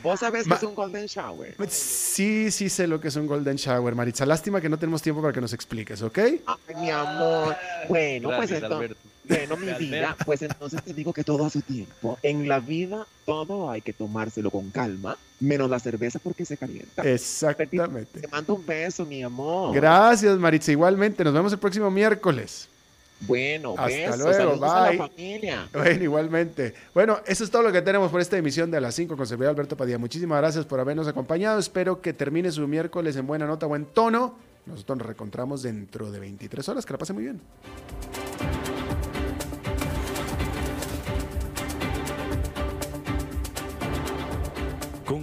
[0.01, 1.57] ¿Vos sabés que es un golden shower?
[1.69, 4.25] Sí, sí sé lo que es un golden shower, Maritza.
[4.25, 6.19] Lástima que no tenemos tiempo para que nos expliques, ¿ok?
[6.19, 7.57] Ay, mi amor.
[7.89, 8.97] Bueno, pues entonces...
[9.25, 12.19] Bueno, mi vida, pues entonces te digo que todo a su tiempo.
[12.23, 17.03] En la vida todo hay que tomárselo con calma, menos la cerveza porque se calienta.
[17.03, 18.21] Exactamente.
[18.21, 19.75] Te mando un beso, mi amor.
[19.75, 20.73] Gracias, Maritza.
[20.73, 22.69] Igualmente, nos vemos el próximo miércoles.
[23.21, 24.69] Bueno, hasta luego, bye.
[24.69, 25.69] A la familia.
[25.73, 26.75] Bueno, igualmente.
[26.93, 29.27] Bueno, eso es todo lo que tenemos por esta emisión de a las 5 con
[29.27, 29.99] Servidor Alberto Padilla.
[29.99, 31.61] Muchísimas gracias por habernos acompañado.
[31.61, 34.35] Espero que termine su miércoles en buena nota, buen tono.
[34.67, 36.85] Nosotros nos reencontramos dentro de 23 horas.
[36.85, 37.41] Que la pase muy bien.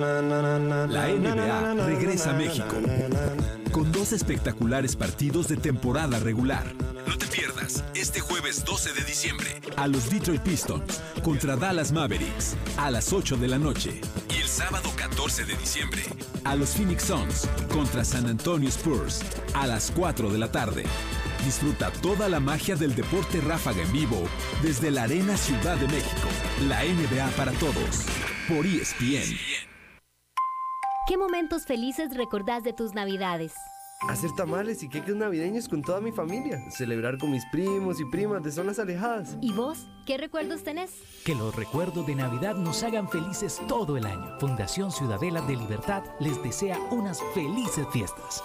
[0.00, 2.76] La NBA regresa a México
[3.72, 6.72] con dos espectaculares partidos de temporada regular.
[7.04, 12.54] No te pierdas este jueves 12 de diciembre a los Detroit Pistons contra Dallas Mavericks
[12.76, 14.00] a las 8 de la noche
[14.32, 16.02] y el sábado 14 de diciembre
[16.44, 19.22] a los Phoenix Suns contra San Antonio Spurs
[19.54, 20.84] a las 4 de la tarde.
[21.44, 24.28] Disfruta toda la magia del deporte ráfaga en vivo
[24.62, 26.28] desde la Arena Ciudad de México.
[26.68, 28.06] La NBA para todos
[28.48, 29.68] por ESPN.
[31.08, 33.54] ¿Qué momentos felices recordás de tus navidades?
[34.10, 36.62] Hacer tamales y queques navideños con toda mi familia.
[36.70, 39.38] Celebrar con mis primos y primas de zonas alejadas.
[39.40, 39.86] ¿Y vos?
[40.04, 40.90] ¿Qué recuerdos tenés?
[41.24, 44.38] Que los recuerdos de Navidad nos hagan felices todo el año.
[44.38, 48.44] Fundación Ciudadela de Libertad les desea unas felices fiestas.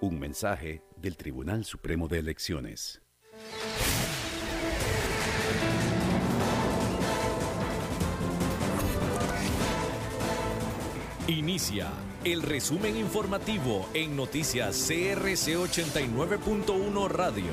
[0.00, 3.00] Un mensaje del Tribunal Supremo de Elecciones.
[11.26, 11.88] Inicia
[12.24, 17.44] el resumen informativo en noticias CRC 89.1 Radio.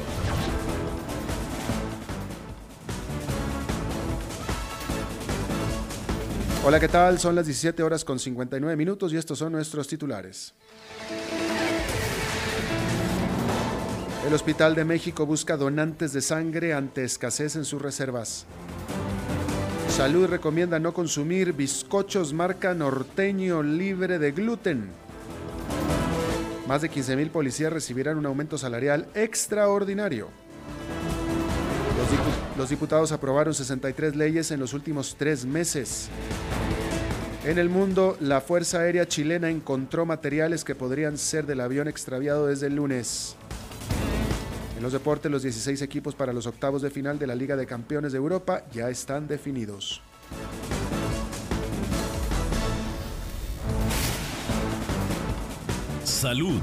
[6.66, 7.18] Hola, ¿qué tal?
[7.18, 10.54] Son las 17 horas con 59 minutos y estos son nuestros titulares.
[14.32, 18.46] El Hospital de México busca donantes de sangre ante escasez en sus reservas.
[19.90, 24.90] Salud recomienda no consumir bizcochos marca norteño libre de gluten.
[26.66, 30.30] Más de 15.000 policías recibirán un aumento salarial extraordinario.
[32.58, 36.08] Los, diputados aprobaron 63 leyes en los últimos tres meses.
[37.44, 42.48] En el mundo, la Fuerza Aérea Chilena encontró materiales que podrían ser del avión extraviado
[42.48, 43.36] desde el lunes.
[44.82, 47.68] En los deportes, los 16 equipos para los octavos de final de la Liga de
[47.68, 50.02] Campeones de Europa ya están definidos.
[56.04, 56.60] Salud.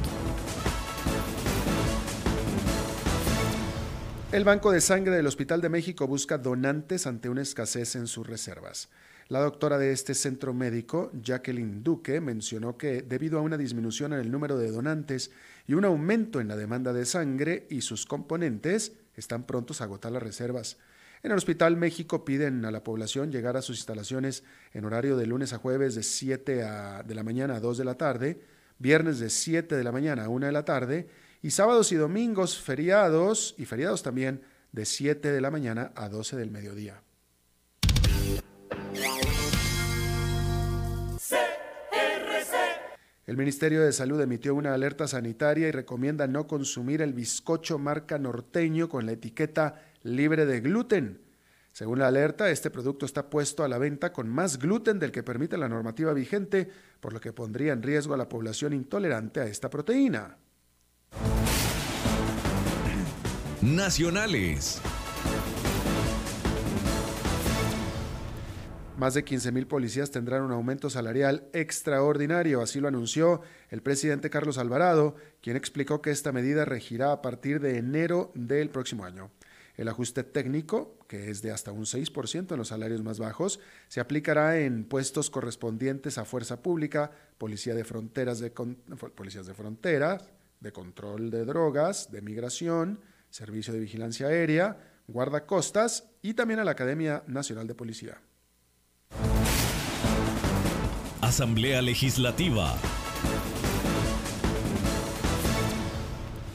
[4.33, 8.27] El Banco de Sangre del Hospital de México busca donantes ante una escasez en sus
[8.27, 8.89] reservas.
[9.29, 14.21] La doctora de este centro médico, Jacqueline Duque, mencionó que debido a una disminución en
[14.21, 15.31] el número de donantes
[15.69, 20.11] y un aumento en la demanda de sangre y sus componentes están prontos a agotar
[20.11, 20.79] las reservas.
[21.23, 25.27] En el Hospital México piden a la población llegar a sus instalaciones en horario de
[25.27, 26.65] lunes a jueves de 7
[27.05, 28.41] de la mañana a 2 de la tarde,
[28.79, 31.09] viernes de 7 de la mañana a 1 de la tarde
[31.43, 34.41] y sábados y domingos feriados y feriados también
[34.73, 37.03] de 7 de la mañana a 12 del mediodía.
[43.29, 48.19] El Ministerio de Salud emitió una alerta sanitaria y recomienda no consumir el bizcocho marca
[48.19, 51.21] norteño con la etiqueta libre de gluten.
[51.73, 55.23] Según la alerta, este producto está puesto a la venta con más gluten del que
[55.23, 56.71] permite la normativa vigente,
[57.01, 60.39] por lo que pondría en riesgo a la población intolerante a esta proteína.
[63.61, 64.81] Nacionales.
[68.99, 74.59] Más de 15.000 policías tendrán un aumento salarial extraordinario, así lo anunció el presidente Carlos
[74.59, 79.31] Alvarado, quien explicó que esta medida regirá a partir de enero del próximo año.
[79.77, 84.01] El ajuste técnico, que es de hasta un 6% en los salarios más bajos, se
[84.01, 90.25] aplicará en puestos correspondientes a fuerza pública, policía de fronteras de policías de fronteras,
[90.59, 92.99] de control de drogas, de migración,
[93.31, 94.77] servicio de vigilancia aérea,
[95.07, 98.21] guardacostas y también a la Academia Nacional de Policía.
[101.29, 102.75] Asamblea Legislativa.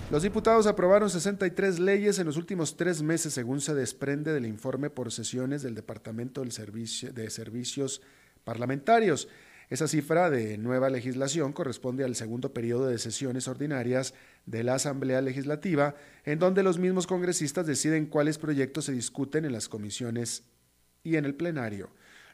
[0.09, 4.89] Los diputados aprobaron 63 leyes en los últimos tres meses, según se desprende del informe
[4.89, 8.01] por sesiones del Departamento de Servicios
[8.43, 9.27] Parlamentarios.
[9.69, 14.15] Esa cifra de nueva legislación corresponde al segundo periodo de sesiones ordinarias
[14.47, 15.93] de la Asamblea Legislativa,
[16.25, 20.45] en donde los mismos congresistas deciden cuáles proyectos se discuten en las comisiones
[21.03, 21.91] y en el plenario.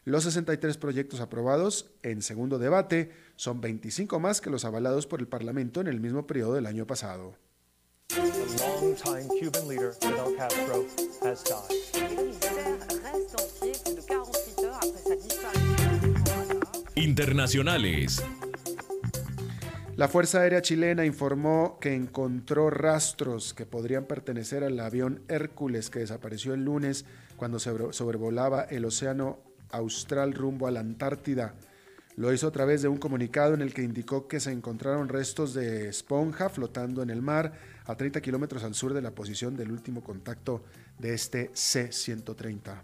[0.10, 5.28] Los 63 proyectos aprobados en segundo debate son 25 más que los avalados por el
[5.28, 7.36] Parlamento en el mismo periodo del año pasado.
[16.96, 18.24] Internacionales.
[19.96, 26.00] La Fuerza Aérea Chilena informó que encontró rastros que podrían pertenecer al avión Hércules que
[26.00, 27.06] desapareció el lunes
[27.38, 31.56] cuando sobrevolaba el océano austral rumbo a la Antártida.
[32.16, 35.54] Lo hizo a través de un comunicado en el que indicó que se encontraron restos
[35.54, 37.54] de esponja flotando en el mar
[37.86, 40.64] a 30 kilómetros al sur de la posición del último contacto
[40.98, 42.82] de este C-130.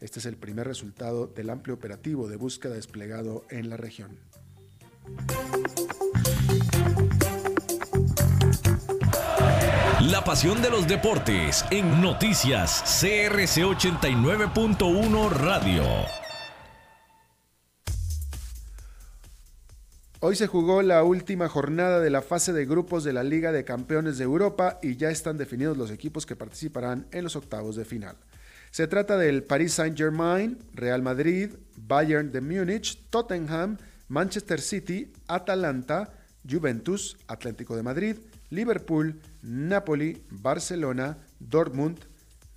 [0.00, 4.18] Este es el primer resultado del amplio operativo de búsqueda desplegado en la región.
[10.06, 15.82] La pasión de los deportes en noticias CRC 89.1 Radio.
[20.20, 23.64] Hoy se jugó la última jornada de la fase de grupos de la Liga de
[23.64, 27.84] Campeones de Europa y ya están definidos los equipos que participarán en los octavos de
[27.84, 28.16] final.
[28.70, 36.12] Se trata del Paris Saint-Germain, Real Madrid, Bayern de Múnich, Tottenham, Manchester City, Atalanta,
[36.48, 38.16] Juventus, Atlético de Madrid,
[38.50, 42.00] Liverpool, Napoli, Barcelona, Dortmund,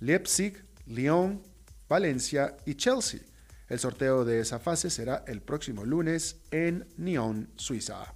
[0.00, 1.42] Leipzig, Lyon,
[1.88, 3.20] Valencia y Chelsea.
[3.68, 8.14] El sorteo de esa fase será el próximo lunes en Nyon, Suiza.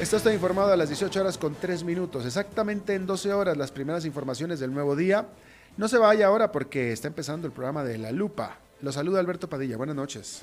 [0.00, 2.24] Esto está informado a las 18 horas con 3 minutos.
[2.24, 5.28] Exactamente en 12 horas las primeras informaciones del nuevo día.
[5.76, 8.58] No se vaya ahora porque está empezando el programa de La Lupa.
[8.80, 9.76] Lo saluda Alberto Padilla.
[9.76, 10.42] Buenas noches.